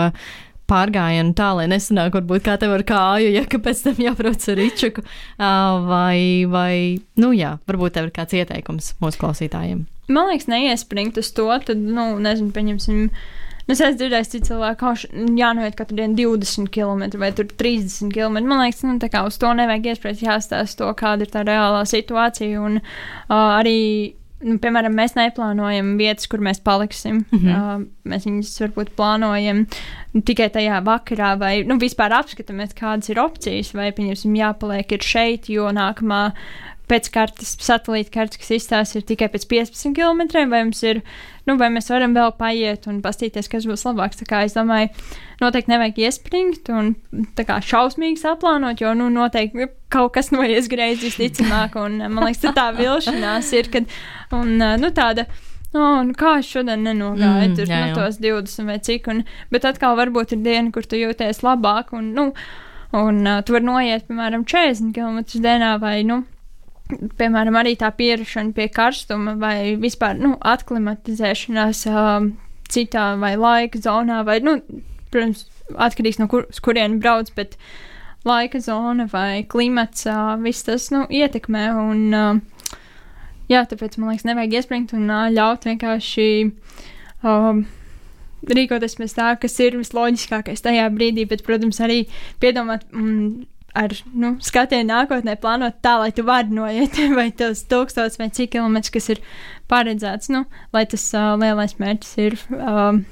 pārgājienu 0.71 1.35
tā, 1.37 1.51
lai 1.59 1.67
nesanāk, 1.69 2.15
varbūt 2.15 2.45
kā 2.47 2.55
tev 2.61 2.73
ar 2.77 2.85
kāju, 2.87 3.33
ja 3.35 3.43
ka 3.49 3.59
pēc 3.61 3.83
tam 3.85 3.99
jābrauc 4.01 4.47
ar 4.49 4.59
rīčuku, 4.61 5.03
uh, 5.03 5.83
vai, 5.85 6.19
vai, 6.49 6.75
nu 7.21 7.35
jā, 7.35 7.57
varbūt 7.69 7.99
tev 7.99 8.07
ir 8.07 8.15
kāds 8.15 8.39
ieteikums 8.39 8.93
mūsu 9.03 9.21
klausītājiem. 9.21 9.83
Man 10.07 10.31
liekas, 10.31 10.47
neiespringt 10.49 11.19
uz 11.21 11.31
to, 11.35 11.49
tad, 11.67 11.81
nu, 11.81 12.13
nezinu, 12.21 12.53
pieņemsim. 12.55 13.09
Nu, 13.09 13.44
es 13.73 13.81
esmu 13.81 13.97
dzirdējis, 13.99 14.31
cik 14.33 14.47
cilvēki 14.49 14.79
kā 14.81 14.91
jānoiet 15.39 15.77
katru 15.77 15.97
dienu 15.99 16.17
20 16.19 16.69
km 16.73 17.05
vai 17.21 17.31
tur 17.35 17.47
30 17.49 18.13
km. 18.13 18.41
Man 18.45 18.61
liekas, 18.61 18.83
nu, 18.85 18.97
tā 19.01 19.09
kā 19.13 19.23
uz 19.27 19.39
to 19.41 19.53
nevajag 19.57 19.93
iespriest, 19.93 20.25
jāstāsta 20.25 20.83
to, 20.83 20.91
kāda 20.99 21.25
ir 21.25 21.33
tā 21.33 21.45
reālā 21.47 21.81
situācija. 21.89 22.61
Un 22.61 22.77
uh, 22.79 23.33
arī, 23.33 24.13
nu, 24.45 24.59
piemēram, 24.61 24.93
mēs 24.97 25.17
neplānojam 25.17 25.95
vietas, 25.97 26.29
kur 26.29 26.43
mēs 26.45 26.61
paliksim. 26.65 27.23
Mm. 27.31 27.41
-hmm. 27.41 27.55
uh, 27.55 28.11
mēs 28.13 28.29
viņus 28.29 28.53
varbūt 28.67 28.93
plānojam 28.99 29.65
tikai 30.25 30.51
tajā 30.53 30.83
vakarā, 30.85 31.33
vai 31.39 31.55
nu, 31.65 31.79
vispār 31.81 32.13
apskatāmies, 32.21 32.77
kādas 32.77 33.09
ir 33.09 33.19
opcijas, 33.19 33.73
vai, 33.73 33.91
pieņemsim, 33.91 34.37
jāpaliek 34.37 34.91
ir 34.91 35.01
šeit, 35.01 35.49
jo 35.49 35.73
nākamā 35.73 36.31
pēc 36.89 37.09
kartes, 37.13 37.55
satelīta 37.65 38.13
kartes, 38.13 38.39
kas 38.41 38.51
izstāsta, 38.57 38.99
ir 38.99 39.07
tikai 39.09 39.29
pēc 39.33 39.47
15 39.49 39.95
km, 39.97 40.21
vai 40.51 40.61
mums 40.67 40.81
ir, 40.85 41.01
nu, 41.49 41.55
vai 41.59 41.71
mēs 41.73 41.89
varam 41.91 42.13
vēl 42.17 42.33
paiet 42.39 42.85
un 42.91 43.01
pastīties, 43.05 43.49
kas 43.51 43.65
būs 43.69 43.85
labāks. 43.87 44.21
Tā 44.21 44.27
kā 44.29 44.43
es 44.45 44.55
domāju, 44.57 44.91
noteikti 45.41 45.73
nevajag 45.73 46.03
iespringt 46.05 46.69
un 46.73 46.93
tā 47.37 47.47
kā 47.47 47.57
šausmīgi 47.63 48.21
saplānot, 48.21 48.83
jo, 48.83 48.93
nu, 48.97 49.09
noteikti 49.13 49.69
kaut 49.93 50.13
kas 50.17 50.31
noies 50.35 50.69
greizi 50.71 51.09
visticamāk, 51.09 51.79
un 51.81 51.99
man 52.05 52.29
liekas, 52.29 52.45
tā 52.55 52.69
vilšanās 52.79 53.51
ir, 53.57 53.71
kad, 53.73 53.99
un, 54.35 54.55
nu, 54.59 54.93
tāda. 54.95 55.27
Oh, 55.75 55.99
nu 56.07 56.13
kā 56.15 56.37
es 56.39 56.47
šodien 56.47 56.85
nenogāju, 56.87 57.49
Mm, 57.49 57.55
tur 57.57 57.67
jā, 57.67 57.79
no 57.81 57.87
jā. 57.89 57.95
tos 57.97 58.21
20 58.23 58.69
vai 58.69 58.77
cik, 58.79 59.09
un, 59.11 59.25
bet 59.51 59.65
atkal 59.67 59.97
varbūt 59.99 60.31
ir 60.31 60.39
diena, 60.45 60.71
kur 60.71 60.85
tu 60.87 60.95
jūties 60.95 61.41
labāk, 61.43 61.91
un, 61.97 62.13
nu, 62.15 62.29
un 62.95 63.19
uh, 63.27 63.41
tu 63.43 63.51
vari 63.57 63.67
noiet, 63.67 64.05
piemēram, 64.07 64.45
40 64.47 64.95
km 64.95 65.19
dienā 65.43 65.73
vai, 65.81 65.97
nu, 66.07 66.21
piemēram, 66.89 67.57
arī 67.57 67.75
tā 67.79 67.89
pierašana 67.95 68.53
pie 68.55 68.67
karstuma 68.73 69.35
vai 69.41 69.75
vispār 69.81 70.17
nu, 70.19 70.35
aklimatizēšanās 70.45 71.85
uh, 71.89 72.27
citā 72.71 73.07
vai 73.21 73.33
laika 73.39 73.81
zonā, 73.81 74.21
vai, 74.27 74.39
nu, 74.45 74.59
protams, 75.13 75.45
atkarīgs 75.81 76.19
no 76.21 76.29
kur, 76.31 76.45
uz 76.51 76.61
kurien 76.63 76.99
brauc, 77.01 77.31
bet 77.37 77.57
laika 78.25 78.61
zona 78.61 79.07
vai 79.11 79.45
klimats, 79.49 80.05
uh, 80.09 80.35
viss 80.41 80.65
tas, 80.67 80.89
nu, 80.93 81.05
ietekmē, 81.09 81.65
un, 81.81 82.03
uh, 82.13 82.77
jā, 83.51 83.65
tāpēc, 83.65 83.97
man 83.97 84.13
liekas, 84.13 84.27
nevajag 84.29 84.59
iespringt 84.59 84.93
un 84.97 85.09
uh, 85.09 85.25
ļaut 85.33 85.65
vienkārši, 85.69 86.29
um, 87.25 87.65
rīkoties 88.45 88.97
pēc 88.99 89.17
tā, 89.17 89.33
kas 89.41 89.57
ir 89.63 89.79
visloģiskākais 89.81 90.61
tajā 90.65 90.85
brīdī, 90.93 91.25
bet, 91.29 91.41
protams, 91.45 91.81
arī 91.81 92.03
piedomāt 92.43 92.85
mm, 92.93 93.45
ar 93.75 93.95
nu, 94.13 94.35
skatienu 94.43 94.87
nākotnē, 94.89 95.35
plānot 95.41 95.81
tā, 95.83 95.97
lai 96.01 96.11
tu 96.15 96.25
vari 96.27 96.53
noiet 96.55 96.97
vai 97.19 97.29
tos 97.35 97.65
tūkstotis 97.71 98.19
vai 98.21 98.29
cik 98.33 98.55
kilometrus, 98.55 98.93
kas 98.95 99.11
ir 99.15 99.23
paredzēts, 99.71 100.31
nu, 100.33 100.45
lai 100.75 100.85
tas 100.89 101.03
uh, 101.17 101.33
lielais 101.41 101.75
mērķis 101.81 102.15
ir 102.23 102.37
um, 102.55 103.03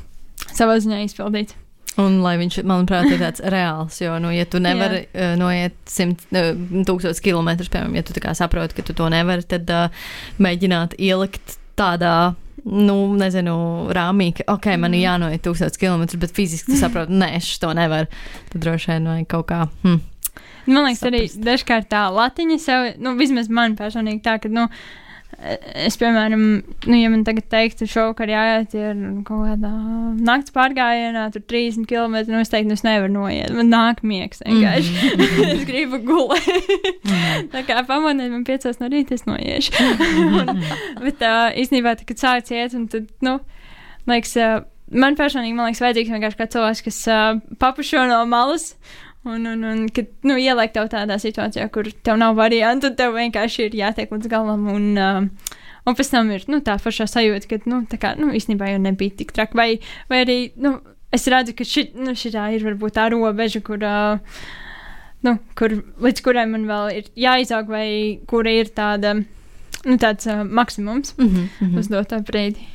savā 0.51 0.79
ziņā 0.83 1.03
izpildīts. 1.07 1.59
Un 2.01 2.23
lai 2.23 2.37
viņš, 2.41 2.63
manuprāt, 2.65 3.05
ir 3.13 3.19
tāds 3.21 3.43
reāls, 3.53 3.99
jo, 4.01 4.15
nu, 4.21 4.31
ja 4.33 4.47
tu 4.49 4.61
nevari 4.63 5.03
uh, 5.11 5.35
noiet 5.37 5.75
simt, 5.89 6.23
uh, 6.33 6.53
tūkstotis 6.87 7.21
kilometrus, 7.21 7.69
piemēram, 7.73 7.99
ja 7.99 8.05
tu 8.05 8.15
tā 8.15 8.23
kā 8.23 8.33
saproti, 8.37 8.79
ka 8.79 8.87
tu 8.87 8.95
to 8.97 9.09
nevari, 9.13 9.45
tad 9.45 9.69
uh, 9.69 10.07
mēģināt 10.41 10.97
ielikt 10.97 11.59
tādā 11.77 12.33
nu, 12.63 12.95
nezinu, 13.19 13.55
rāmī, 13.93 14.31
ka, 14.37 14.47
ok, 14.55 14.71
man 14.79 14.95
ir 14.95 15.03
jānoiet 15.03 15.43
tūkstotis 15.45 15.81
kilometrus, 15.81 16.21
bet 16.21 16.33
fiziski 16.33 16.73
tu 16.73 16.79
saproti, 16.79 17.13
nē, 17.19 17.33
es 17.37 17.51
to 17.61 17.69
nevaru. 17.75 18.09
Tad 18.53 18.63
droši 18.63 18.93
vien 18.93 19.09
vajag 19.11 19.29
kaut 19.35 19.47
kā. 19.51 19.61
Hmm. 19.83 20.01
Man 20.65 20.85
liekas, 20.87 21.01
Saprast. 21.03 21.37
arī 21.37 21.45
dažkārt 21.49 21.89
tā 21.91 22.03
latiņa 22.13 22.59
sev, 22.63 22.91
nu, 23.03 23.15
vismaz 23.19 23.49
man 23.51 23.77
personīgi 23.79 24.23
tā, 24.25 24.37
ka, 24.43 24.51
nu, 24.51 24.69
Es, 25.43 25.95
piemēram, 25.99 26.43
nu, 26.87 26.95
ja 26.95 27.09
man 27.11 27.23
tagad 27.27 27.47
teiktu, 27.51 27.87
šovakar 27.89 28.29
jāiet 28.31 28.75
ir 28.77 28.99
kaut 29.27 29.47
kādā 29.49 29.71
naktas 30.23 30.53
pārgājienā, 30.55 31.25
tur 31.33 31.43
30 31.49 31.87
km, 31.89 32.15
nu, 32.29 32.39
es 32.39 32.51
teiktu, 32.53 32.69
nu, 32.69 32.77
es 32.77 32.85
nevaru 32.85 33.11
noiet. 33.11 33.51
Man 33.55 33.71
nāk 33.73 34.03
miegs 34.07 34.43
vienkārši. 34.45 34.93
Mm 34.93 35.23
-hmm. 35.23 35.49
es 35.55 35.65
gribu 35.67 35.99
gulēt. 36.05 36.69
Mm. 37.03 37.49
tā 37.55 37.65
kā 37.67 37.83
pamanīt, 37.87 38.31
man 38.31 38.45
piecās 38.47 38.79
no 38.79 38.87
rīta 38.87 39.17
es 39.17 39.25
noiešu. 39.25 39.73
un, 40.39 40.63
bet 41.01 41.19
uh, 41.21 41.49
īstenībā, 41.59 41.97
tā, 41.97 42.07
kad 42.07 42.23
sāc 42.23 42.51
iet, 42.51 42.73
un 42.73 42.87
tad, 42.87 43.09
nu, 43.21 43.39
liekas, 44.07 44.37
man 44.91 45.15
personīgi, 45.15 45.55
man 45.55 45.65
liekas, 45.65 45.81
vajadzīgs 45.81 46.13
vienkārši 46.13 46.39
kā 46.39 46.47
cilvēks, 46.47 46.83
kas 46.83 47.07
uh, 47.07 47.41
papušo 47.59 48.05
no 48.07 48.25
malas. 48.25 48.75
Un, 49.23 49.45
un, 49.47 49.63
un 49.63 49.83
kad 49.95 50.09
nu, 50.27 50.35
ieliek 50.35 50.73
tev 50.75 50.89
tādā 50.91 51.15
situācijā, 51.21 51.69
kur 51.71 51.87
tev 52.03 52.17
nav 52.19 52.35
variantu, 52.35 52.89
tad 52.89 52.97
tev 52.99 53.13
vienkārši 53.15 53.67
ir 53.69 53.77
jātiek 53.79 54.11
līdz 54.11 54.31
galam. 54.31 54.65
Un, 54.73 54.89
uh, 54.99 55.53
un 55.87 55.95
pēc 55.95 56.09
tam 56.11 56.31
ir 56.35 56.43
nu, 56.51 56.59
tā 56.65 56.75
foršā 56.81 57.07
sajūta, 57.07 57.47
ka 57.47 57.61
nu, 57.71 57.85
tā 57.87 57.99
kā, 58.01 58.15
nu, 58.19 58.33
īstenībā 58.35 58.73
jau 58.73 58.81
nebija 58.83 59.15
tik 59.21 59.31
traki. 59.35 59.55
Vai, 59.55 59.69
vai 60.11 60.25
arī 60.25 60.37
nu, 60.59 60.75
es 61.15 61.29
redzu, 61.31 61.55
ka 61.55 61.67
šī 61.67 61.85
nu, 61.95 62.17
ir 62.17 62.67
varbūt 62.67 62.99
tā 62.99 63.07
robeža, 63.13 63.63
kur. 63.63 63.79
Uh, 63.79 64.51
Nu, 65.23 65.37
kur, 65.55 65.71
līdz 66.03 66.19
kurai 66.19 66.43
man 66.51 66.65
vēl 66.67 66.89
ir 66.97 67.05
jāizaug, 67.15 67.69
vai 67.71 68.19
kura 68.27 68.51
ir 68.59 68.67
tāda, 68.75 69.13
nu, 69.15 69.95
tāds 69.95 70.27
uh, 70.27 70.41
maksimums 70.43 71.13
mm 71.15 71.29
-hmm. 71.29 71.77
uz 71.79 71.87
doto 71.87 72.19
brīdi. 72.19 72.65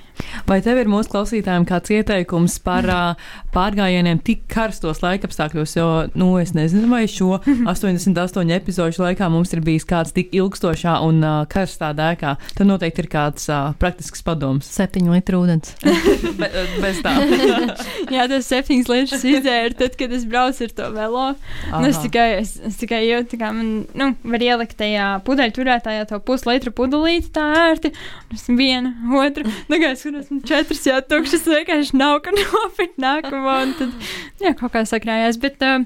Vai 0.49 0.61
tev 0.65 0.81
ir 0.81 0.89
mūsu 0.91 1.13
klausītājiem 1.13 1.67
kāds 1.69 1.93
ieteikums 1.93 2.59
par 2.65 2.89
uh, 2.95 3.29
pārgājieniem 3.55 4.21
tik 4.25 4.47
karstos 4.51 5.03
laikapstākļos? 5.05 5.77
Jo, 5.79 5.89
nu, 6.19 6.31
es 6.41 6.55
nezinu, 6.57 6.89
vai 6.93 7.05
šo 7.11 7.39
88 7.73 8.55
epizodu 8.57 9.05
laikā 9.05 9.29
mums 9.33 9.53
ir 9.55 9.63
bijis 9.65 9.87
kāds 9.89 10.15
tik 10.17 10.33
ilgstošā 10.37 10.99
un 11.07 11.23
uh, 11.23 11.43
karstā 11.51 11.93
dēkā. 11.97 12.37
Tad 12.55 12.69
noteikti 12.69 13.05
ir 13.05 13.11
kāds 13.13 13.49
uh, 13.53 13.73
praktisks 13.81 14.25
padoms. 14.27 14.69
Septiņu 14.79 15.15
litru 15.15 15.43
ūdens. 15.45 15.75
Be, 16.41 16.49
bez 16.83 17.01
tā. 17.05 17.15
Jā, 18.13 18.27
tas 18.31 18.49
septiņas 18.49 18.91
litras 18.93 19.25
izdzēru, 19.27 19.77
tad, 19.79 19.97
kad 19.99 20.13
es 20.15 20.25
braucu 20.29 20.67
ar 20.69 20.75
to 20.81 20.89
velo. 20.95 21.27
Nu, 21.73 21.85
es 21.89 21.99
tikai, 22.03 22.29
es, 22.41 22.55
es 22.69 22.79
tikai 22.81 23.03
jūtu, 23.05 23.39
kā 23.41 23.51
man, 23.55 23.73
nu, 23.99 24.11
var 24.23 24.45
ielikt 24.45 24.79
tajā 24.81 25.09
pudeļu 25.27 25.57
turētājā 25.59 26.07
to 26.11 26.21
puslitru 26.25 26.73
pudelīti 26.75 27.33
tā 27.35 27.47
ērti. 27.69 27.93
Un 28.29 28.39
es 28.39 28.47
vienu, 28.49 28.95
otru. 29.19 29.47
Nu, 29.69 29.81
es 29.89 30.05
tur 30.09 30.21
esmu 30.21 30.39
četras 30.47 30.87
jau 30.87 30.99
tukšas, 31.05 31.45
vienkārši 31.49 31.97
nav, 31.99 32.19
ka 32.25 32.33
nopirkt 32.33 32.97
nākamo, 33.03 33.55
un 33.65 33.75
tad, 33.77 34.07
jā, 34.41 34.55
kaut 34.57 34.73
kā 34.73 34.83
sakrājās, 34.89 35.37
bet, 35.43 35.61
uh, 35.65 35.85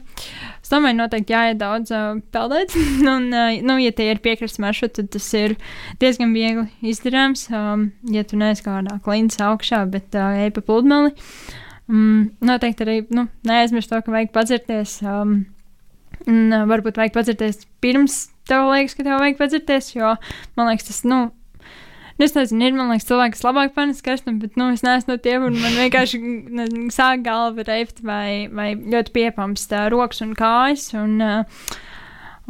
es 0.63 0.71
domāju, 0.71 0.99
noteikti 1.01 1.35
jāiet 1.35 1.59
daudz 1.59 1.91
uh, 1.95 2.21
peldēt, 2.35 2.77
un, 3.15 3.27
uh, 3.35 3.57
nu, 3.67 3.79
ja 3.83 3.95
tie 3.97 4.13
ir 4.13 4.23
piekrasts 4.23 4.63
maršruti, 4.63 5.01
tad 5.01 5.11
tas 5.17 5.27
ir 5.39 5.57
diezgan 6.03 6.35
viegli 6.37 6.93
izdarāms, 6.93 7.49
um, 7.51 7.89
ja 8.15 8.23
tu 8.29 8.39
neesi 8.39 8.63
kādā 8.67 9.01
klints 9.03 9.43
augšā, 9.43 9.83
bet 9.91 10.15
uh, 10.19 10.39
ej 10.45 10.55
pa 10.55 10.65
pludmali. 10.71 11.15
Um, 11.91 12.31
noteikti 12.45 12.87
arī, 12.87 12.99
nu, 13.11 13.27
neaizmirst 13.49 13.91
to, 13.91 13.99
ka 14.05 14.15
vajag 14.15 14.31
padzirties, 14.37 15.01
um, 15.03 15.41
un 16.29 16.43
uh, 16.47 16.63
varbūt 16.71 17.03
vajag 17.03 17.19
padzirties 17.19 17.65
pirms 17.83 18.29
tev 18.47 18.71
liekas, 18.71 18.95
ka 18.95 19.03
tev 19.07 19.19
vajag 19.19 19.39
padzirties, 19.41 19.95
jo, 19.97 20.15
man 20.55 20.71
liekas, 20.71 20.93
tas, 20.93 21.03
Nu, 21.03 21.25
es 22.25 22.35
nezinu, 22.37 22.67
ir 22.69 22.77
man 22.77 22.91
liekas, 22.93 23.09
cilvēki, 23.09 23.37
kas 23.37 23.47
labāk 23.47 23.73
panes 23.77 24.03
karstumu, 24.05 24.43
bet 24.43 24.59
nu, 24.61 24.71
es 24.75 24.85
neesmu 24.87 25.15
no 25.15 25.23
tiem, 25.23 25.47
un 25.49 25.57
man 25.61 25.79
vienkārši 25.79 26.21
ne, 26.23 26.67
sāk 26.95 27.25
galva 27.27 27.65
reibt 27.69 28.03
vai, 28.07 28.49
vai 28.53 28.73
ļoti 28.77 29.15
piepamst 29.15 29.75
rokas 29.93 30.23
un 30.25 30.37
kājas. 30.39 30.91
Un, 30.99 31.19
uh, 31.23 31.81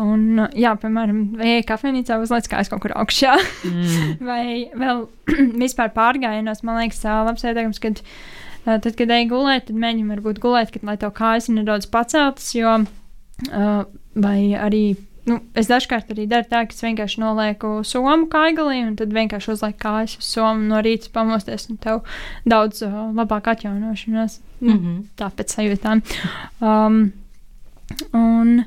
Un, 0.00 0.46
jā, 0.56 0.70
piemēram, 0.80 1.18
vai 1.36 1.58
kafejnīcā 1.68 2.16
uzliek 2.22 2.46
kājas 2.48 2.70
kaut 2.72 2.80
kur 2.80 2.94
augšā, 2.96 3.34
mm. 3.68 4.14
vai 4.30 4.70
vēl 4.72 5.02
vispār 5.62 5.92
pārgājienos, 5.92 6.62
man 6.64 6.80
liekas, 6.80 7.02
labs 7.04 7.44
ieteikums, 7.44 7.80
kad 7.82 8.00
tad, 8.64 8.88
kad 8.96 9.12
ej 9.12 9.28
gulēt, 9.28 9.66
tad 9.68 9.76
mēģini 9.82 10.14
varbūt 10.14 10.40
gulēt, 10.42 10.72
kad, 10.72 10.86
lai 10.88 10.96
tev 11.00 11.12
kājas 11.18 11.50
ir 11.50 11.58
nedaudz 11.58 11.90
paceltas, 11.92 12.48
jo, 12.56 12.78
uh, 13.50 13.84
vai 14.16 14.38
arī 14.56 14.84
Nu, 15.22 15.38
es 15.54 15.68
dažkārt 15.70 16.10
arī 16.10 16.24
daru 16.30 16.48
tā, 16.50 16.64
ka 16.66 16.74
es 16.74 16.82
vienkārši 16.82 17.20
nolieku 17.22 17.68
somu 17.86 18.26
kaigalī, 18.30 18.80
un 18.82 18.96
tad 18.98 19.12
vienkārši 19.14 19.52
uzlieku 19.54 19.78
kājas 19.84 20.16
uz 20.18 20.30
somu 20.34 20.66
no 20.66 20.80
rīta 20.82 21.12
pamosties, 21.14 21.68
un 21.70 21.78
tev 21.82 22.00
daudz 22.48 22.82
uh, 22.82 22.96
labāk 23.14 23.52
atjaunošanās. 23.52 24.40
Mm 24.60 24.72
-hmm. 24.72 24.96
Tāpēc 25.18 25.54
sajūtām. 25.54 26.02
Um, 26.60 27.12
un, 28.12 28.64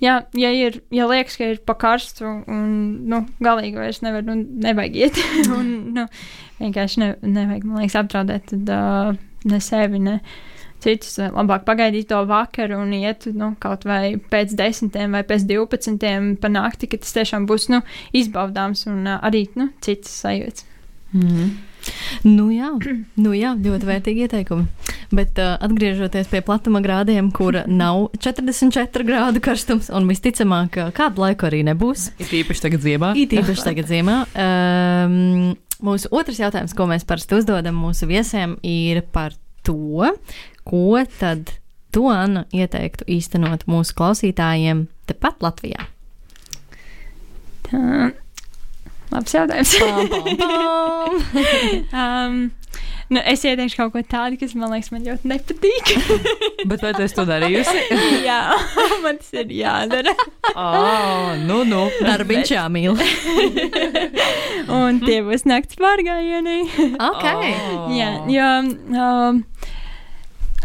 Jā, 0.00 0.22
ja 0.32 0.48
ir, 0.50 0.80
ja 0.90 1.06
liekas, 1.06 1.36
ka 1.36 1.44
ir 1.44 1.58
pa 1.66 1.74
karstu 1.74 2.24
un, 2.24 2.68
nu, 3.04 3.26
galīgi 3.40 3.76
vairs 3.76 4.00
nevar, 4.00 4.22
nu, 4.24 4.34
nevajag 4.34 4.96
iet, 4.96 5.18
un, 5.58 5.92
nu, 5.92 6.06
vienkārši 6.58 7.00
ne, 7.00 7.16
nevajag, 7.20 7.64
man 7.64 7.78
liekas, 7.82 7.96
apdraudēt, 8.00 8.46
tad 8.48 8.72
uh, 8.72 9.16
ne 9.44 9.60
sevi, 9.60 9.98
ne, 9.98 10.14
uh, 10.14 10.50
citus 10.84 11.18
eh, 11.20 11.30
labāk 11.34 11.64
pagaidīt 11.68 12.10
to 12.10 12.20
vakaru 12.28 12.80
un 12.82 12.92
iet 12.96 13.28
nu, 13.36 13.52
kaut 13.62 13.86
vai 13.88 14.16
pēc 14.32 14.54
desmitiem 14.58 15.16
vai 15.18 15.24
pēc 15.26 15.46
divpadsmitiem 15.48 16.34
pa 16.40 16.52
nakti, 16.52 16.90
ka 16.90 17.00
tas 17.00 17.16
tiešām 17.16 17.48
būs 17.50 17.70
nu, 17.72 17.82
izbaudāms 18.16 18.86
un 18.90 19.04
uh, 19.06 19.18
arī 19.26 19.46
nu, 19.60 19.70
citas 19.84 20.22
sajūtas. 20.24 20.66
Mm 21.12 21.26
-hmm. 21.26 21.50
Nu 22.28 22.50
jā, 22.52 22.70
nu 23.16 23.32
jā, 23.32 23.54
ļoti 23.56 23.88
vērtīgi 23.88 24.26
ieteikumi. 24.26 24.66
Bet 25.10 25.38
uh, 25.38 25.56
atgriežoties 25.64 26.28
pie 26.30 26.42
platuma 26.44 26.82
grādiem, 26.84 27.32
kur 27.32 27.56
nav 27.66 28.10
44 28.18 29.06
grādu 29.08 29.40
karstums, 29.40 29.88
un 29.90 30.08
visticamāk, 30.10 30.76
kādu 30.96 31.24
laiku 31.24 31.48
arī 31.48 31.64
nebūs. 31.66 32.10
It 32.18 32.32
īpaši 32.42 32.66
tagad 32.66 32.84
ziemā. 32.84 33.14
It 33.16 33.32
īpaši 33.32 33.66
tagad 33.70 33.90
ziemā. 33.90 34.18
Um, 34.34 35.56
mūsu 35.84 36.10
otrs 36.14 36.40
jautājums, 36.42 36.76
ko 36.76 36.86
mēs 36.90 37.06
parasti 37.08 37.38
uzdodam 37.40 37.78
mūsu 37.80 38.08
viesiem, 38.10 38.58
ir 38.62 39.02
par 39.12 39.34
to, 39.66 40.12
ko 40.68 41.00
tad 41.18 41.54
tu, 41.94 42.06
Anna, 42.10 42.46
ieteiktu 42.54 43.06
īstenot 43.10 43.66
mūsu 43.70 43.96
klausītājiem 43.98 44.86
tepat 45.10 45.42
Latvijā? 45.44 45.88
Tā. 47.70 48.10
Labs 49.10 49.34
jautājums. 49.34 49.74
Pam, 49.80 50.08
pam, 50.08 50.26
pam. 50.38 51.16
um, 52.02 52.36
nu, 53.10 53.22
es 53.26 53.42
ieteikšu 53.42 53.80
kaut 53.80 53.94
ko 53.96 54.02
tādu, 54.06 54.38
kas 54.38 54.54
man 54.54 54.70
liekas, 54.70 54.92
man 54.94 55.02
ļoti 55.06 55.30
nepatīk. 55.32 55.90
Bet 56.70 56.84
vai 56.84 56.92
tu 56.94 57.08
to 57.16 57.24
darījusi? 57.26 57.82
Jā, 58.28 58.38
man 59.02 59.18
tas 59.18 59.32
ir 59.34 59.50
jādara. 59.58 60.14
oh, 60.54 61.34
nu, 61.42 61.64
nu. 61.66 61.82
Darbiņš 62.06 62.54
jāmīl. 62.54 62.94
Un 64.70 65.02
tie 65.02 65.18
būs 65.26 65.46
nakts 65.50 65.78
pārgājieni. 65.80 66.60
ok. 66.94 67.26
Oh. 67.26 67.90
Jā, 67.96 68.12
jo. 68.30 68.52
Um, 68.94 69.42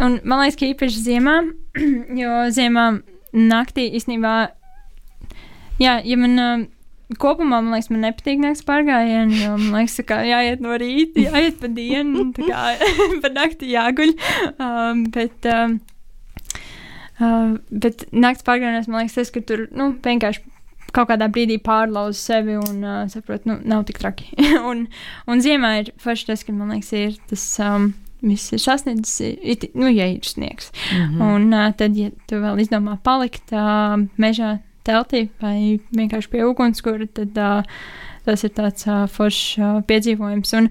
Un 0.04 0.20
man 0.28 0.42
liekas, 0.44 0.58
ka 0.60 0.68
īpaši 0.68 1.04
ziemā, 1.06 1.36
jo 2.22 2.38
ziemā 2.52 2.86
naktī 3.36 3.88
īstenībā, 3.96 4.34
jā, 5.80 5.94
ja 6.04 6.18
man 6.20 6.42
uh, 6.42 6.66
kopumā, 7.22 7.62
man 7.62 7.76
liekas, 7.76 7.92
man 7.94 8.04
nepatīk 8.04 8.42
naktas 8.42 8.66
pārgājieni, 8.68 9.40
jo 9.44 9.54
man 9.56 9.80
liekas, 9.80 10.00
ka 10.10 10.20
jāiet 10.28 10.64
no 10.64 10.76
rīta, 10.82 11.24
jāiet 11.30 11.60
pa 11.62 11.72
dienu, 11.72 12.30
tā 12.36 12.50
kā 12.50 12.64
pa 13.24 13.32
nakti 13.36 13.72
jāguļ. 13.72 14.16
Um, 14.56 15.06
bet, 15.16 15.48
um, 15.52 15.78
uh, 17.22 17.56
bet 17.72 18.08
naktas 18.12 18.48
pārgājienos 18.48 18.92
man 18.92 19.04
liekas, 19.04 19.20
tas, 19.22 19.32
ka 19.32 19.44
tur 19.48 19.68
nu, 19.72 19.94
vienkārši 20.04 20.44
kaut 20.96 21.10
kādā 21.10 21.28
brīdī 21.32 21.58
pārlauzu 21.64 22.20
sevi 22.20 22.56
un 22.60 22.84
uh, 22.84 23.04
saprotu, 23.12 23.52
nu, 23.52 23.60
nav 23.68 23.88
tik 23.88 24.00
traki. 24.04 24.32
un, 24.70 24.88
un 25.28 25.44
ziemā 25.44 25.78
ir 25.84 25.96
forši 26.04 26.34
tas, 26.34 26.44
ka 26.44 26.56
man 26.56 26.76
liekas, 26.76 26.92
ir 27.00 27.22
tas. 27.32 27.46
Um, 27.64 27.94
Viss 28.26 28.54
ir 28.56 28.62
sasniedzis, 28.64 29.20
ir, 29.22 29.68
nu, 29.78 29.90
ja 29.94 30.08
ir 30.10 30.26
sniegs. 30.26 30.72
Mm 30.92 31.02
-hmm. 31.02 31.36
Un 31.36 31.54
uh, 31.54 31.74
tad, 31.78 31.98
ja 31.98 32.10
tu 32.28 32.36
vēl 32.42 32.60
izdomā 32.64 32.98
palikt 33.04 33.54
uh, 33.54 34.00
mežā, 34.18 34.58
teltī 34.86 35.28
vai 35.42 35.80
vienkārši 35.96 36.30
pie 36.30 36.44
ugunskura, 36.46 37.08
tad 37.14 37.38
uh, 37.38 37.64
tas 38.26 38.44
ir 38.44 38.54
tāds 38.58 38.88
uh, 38.90 39.06
foršs 39.12 39.58
uh, 39.58 39.82
piedzīvojums. 39.90 40.54
Un 40.58 40.70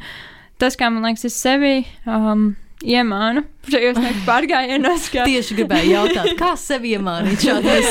tas, 0.58 0.76
kā 0.76 0.90
man 0.90 1.06
liekas, 1.06 1.24
es 1.24 1.38
sevi 1.40 1.84
um, 2.06 2.54
iemānu 2.82 3.44
šajos 3.70 4.00
pārgājienos. 4.28 5.10
Ka... 5.12 5.26
Tieši 5.28 5.58
gribēju 5.60 5.94
jautāt, 5.96 6.32
kā 6.38 6.54
sevi 6.60 6.94
iemānīt 6.96 7.46
šādos? 7.46 7.86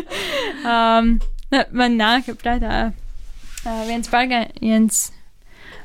um, 0.74 1.14
man 1.72 1.98
nāk 1.98 2.30
prātā 2.42 2.90
uh, 2.90 3.82
viens 3.88 4.10
pārgājiens. 4.10 5.08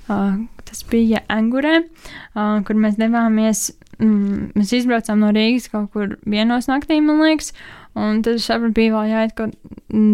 Uh, 0.05 0.43
tas 0.65 0.83
bija 0.89 1.23
Angurē, 1.31 1.79
uh, 2.35 2.59
kur 2.65 2.77
mēs 2.77 2.99
devāmies. 3.01 3.71
Mm, 3.95 4.51
mēs 4.59 4.73
izbraucām 4.75 5.21
no 5.23 5.31
Rīgas 5.31 5.69
kaut 5.71 5.93
kur 5.93 6.17
vienos 6.27 6.67
naktī, 6.67 6.99
man 7.01 7.21
liekas, 7.23 7.53
Un 7.95 8.17
tad 8.25 8.41
sapratu, 8.43 8.73
bija 8.75 8.91
vēl 8.91 9.07
jāiet 9.07 9.33
kaut 9.37 9.53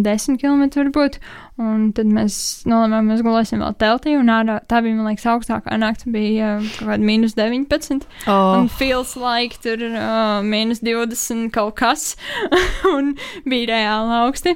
desmit 0.06 0.44
km 0.44 0.68
varbūt. 0.76 1.16
Un 1.62 1.88
tad 1.98 2.12
mēs 2.14 2.36
nolēmām, 2.70 3.08
mēs 3.10 3.24
gulēsim 3.26 3.64
vēl 3.64 3.74
teltī. 3.82 4.14
Un 4.20 4.30
ārā, 4.30 4.60
tā 4.70 4.84
bija, 4.86 5.00
man 5.00 5.10
liekas, 5.10 5.26
augstākā 5.32 5.80
nakts 5.82 6.06
bija 6.14 6.60
uh, 6.60 6.68
kaut 6.76 6.92
kāda 6.92 7.08
mīnus 7.10 7.34
19. 7.40 8.06
Oh. 8.30 8.60
Un 8.60 8.70
feels 8.70 9.16
like 9.18 9.58
tur 9.66 9.82
uh, 9.90 10.46
mīnus 10.46 10.84
20 10.86 11.50
kaut 11.56 11.74
kas. 11.82 12.12
un 12.94 13.16
bija 13.50 13.72
reāli 13.74 14.18
augsti. 14.20 14.54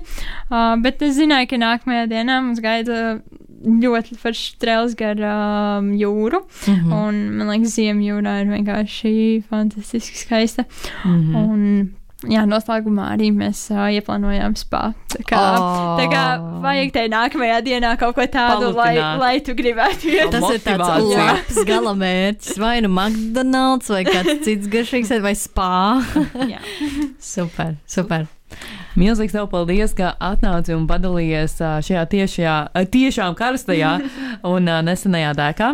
Uh, 0.52 0.76
bet 0.86 1.02
es 1.02 1.18
zināju, 1.18 1.50
ka 1.50 1.62
nākamajā 1.66 2.06
dienā 2.14 2.38
mums 2.46 2.62
gaida 2.62 3.18
ļoti 3.66 4.18
foršs 4.22 4.56
trēls 4.62 4.96
gar 5.00 5.20
um, 5.20 5.92
jūru. 5.98 6.46
Mm 6.68 6.76
-hmm. 6.76 6.94
Un 6.94 7.38
man 7.38 7.54
liekas, 7.54 7.76
ziemjūrā 7.78 8.40
ir 8.42 8.50
vienkārši 8.54 9.44
fantastiski 9.50 10.18
skaista. 10.18 10.66
Mm 11.04 11.22
-hmm. 11.22 11.36
Un 11.36 11.90
jā, 12.32 12.46
noslēgumā 12.50 13.10
arī 13.16 13.30
mēs 13.36 13.66
uh, 13.74 13.88
ieplānojām 13.94 14.56
spā. 14.60 14.94
Tā 15.12 15.24
kā, 15.28 15.42
oh. 15.60 16.00
tā 16.00 16.08
kā 16.12 16.24
vajag 16.64 16.94
te 16.96 17.08
nākamajā 17.12 17.60
dienā 17.66 17.98
kaut 17.98 18.16
ko 18.16 18.26
tādu, 18.26 18.72
Palutināt. 18.72 19.20
lai, 19.20 19.20
lai 19.20 19.40
tu 19.46 19.56
gribētu 19.58 20.10
iet. 20.14 20.32
Tas 20.32 20.48
ir 20.54 20.64
tāds 20.66 21.04
labs 21.12 21.62
galamērķis, 21.66 22.58
vai 22.62 22.82
nu 22.86 22.90
McDonald's, 22.90 23.90
vai 23.90 24.04
kāds 24.08 24.42
cits 24.48 24.68
garšīgs, 24.68 25.14
vai 25.22 25.36
spā. 25.36 26.02
super, 27.36 27.76
super. 27.86 28.28
Milzīgs 28.96 29.34
tev 29.36 29.50
paldies, 29.52 29.92
ka 29.96 30.14
atnāci 30.24 30.72
un 30.76 30.86
padalījies 30.88 31.58
šajā 31.84 32.04
tiešajā, 32.14 32.56
tiešām 32.94 33.36
karstajā 33.36 33.98
un 34.54 34.72
nesenajā 34.88 35.34
dēkā. 35.36 35.72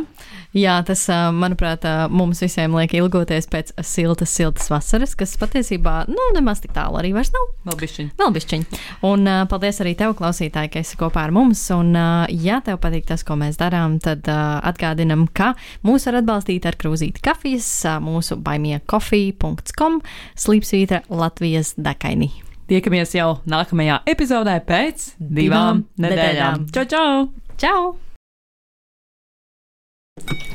Jā, 0.58 0.74
tas, 0.84 1.06
manuprāt, 1.32 1.86
mums 2.12 2.42
visiem 2.44 2.74
liek 2.76 2.92
ilgoties 2.98 3.46
pēc 3.48 3.70
siltas, 3.88 4.34
siltas 4.36 4.68
vasaras, 4.74 5.14
kas 5.16 5.38
patiesībā, 5.40 5.94
nu, 6.12 6.26
nemaz 6.36 6.60
tik 6.60 6.74
tālu 6.76 7.00
arī 7.00 7.14
vairs 7.16 7.32
nav. 7.32 7.46
Vēl 7.70 7.80
bišķiņ. 7.86 8.12
Vēl 8.20 8.36
bišķiņ. 8.36 8.68
Un 9.08 9.32
paldies 9.54 9.80
arī 9.86 9.96
tev, 10.02 10.18
klausītāji, 10.20 10.74
ka 10.74 10.84
esi 10.84 11.00
kopā 11.00 11.24
ar 11.30 11.36
mums. 11.38 11.64
Un, 11.78 11.96
ja 12.36 12.60
tev 12.66 12.82
patīk 12.84 13.08
tas, 13.14 13.24
ko 13.24 13.40
mēs 13.40 13.62
darām, 13.62 14.02
tad 14.04 14.28
atgādinam, 14.28 15.30
ka 15.32 15.54
mūs 15.88 16.10
var 16.10 16.20
atbalstīt 16.20 16.68
ar 16.68 16.76
krūzīti 16.82 17.24
kafijas, 17.24 17.72
mūsu 18.04 18.42
baimiekofija.com, 18.44 20.02
slīpsvītra 20.36 21.06
Latvijas 21.08 21.78
dekaini. 21.80 22.51
Tiekamies 22.72 23.10
jau 23.12 23.34
nākamajā 23.52 23.98
epizodē 24.08 24.54
pēc 24.64 25.10
divām, 25.20 25.82
divām 25.84 26.06
nedēļām. 26.06 26.62
Čau, 26.72 26.86
čau! 26.88 27.26
Čau! 27.60 27.82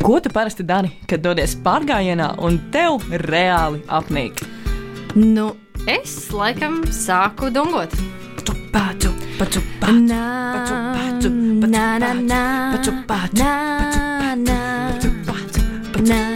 Ko 0.01 0.17
tu 0.25 0.33
parasti 0.33 0.65
dari, 0.65 0.95
kad 1.11 1.21
dodies 1.21 1.59
pārgājienā 1.61 2.31
un 2.41 2.57
tev 2.73 3.05
reāli 3.27 3.83
apnīk? 3.93 4.41
Nu, 5.13 5.51
es 5.85 6.15
laikam 6.33 6.81
sāku 6.89 7.53
dungot. 7.53 7.93
Paču, 8.73 9.13
paču, 9.37 9.61
paču, 9.83 10.09
paču, 10.09 10.81
paču, 10.97 11.35
na, 11.69 11.85
na, 12.01 12.15
na, 12.17 12.43
paču, 12.79 12.97
paču, 13.13 13.45
na, 13.45 14.33
na, 14.41 14.59
paču, 14.97 15.13
paču, 15.29 15.69
na, 16.01 16.17
na, 16.17 16.25
na. 16.31 16.36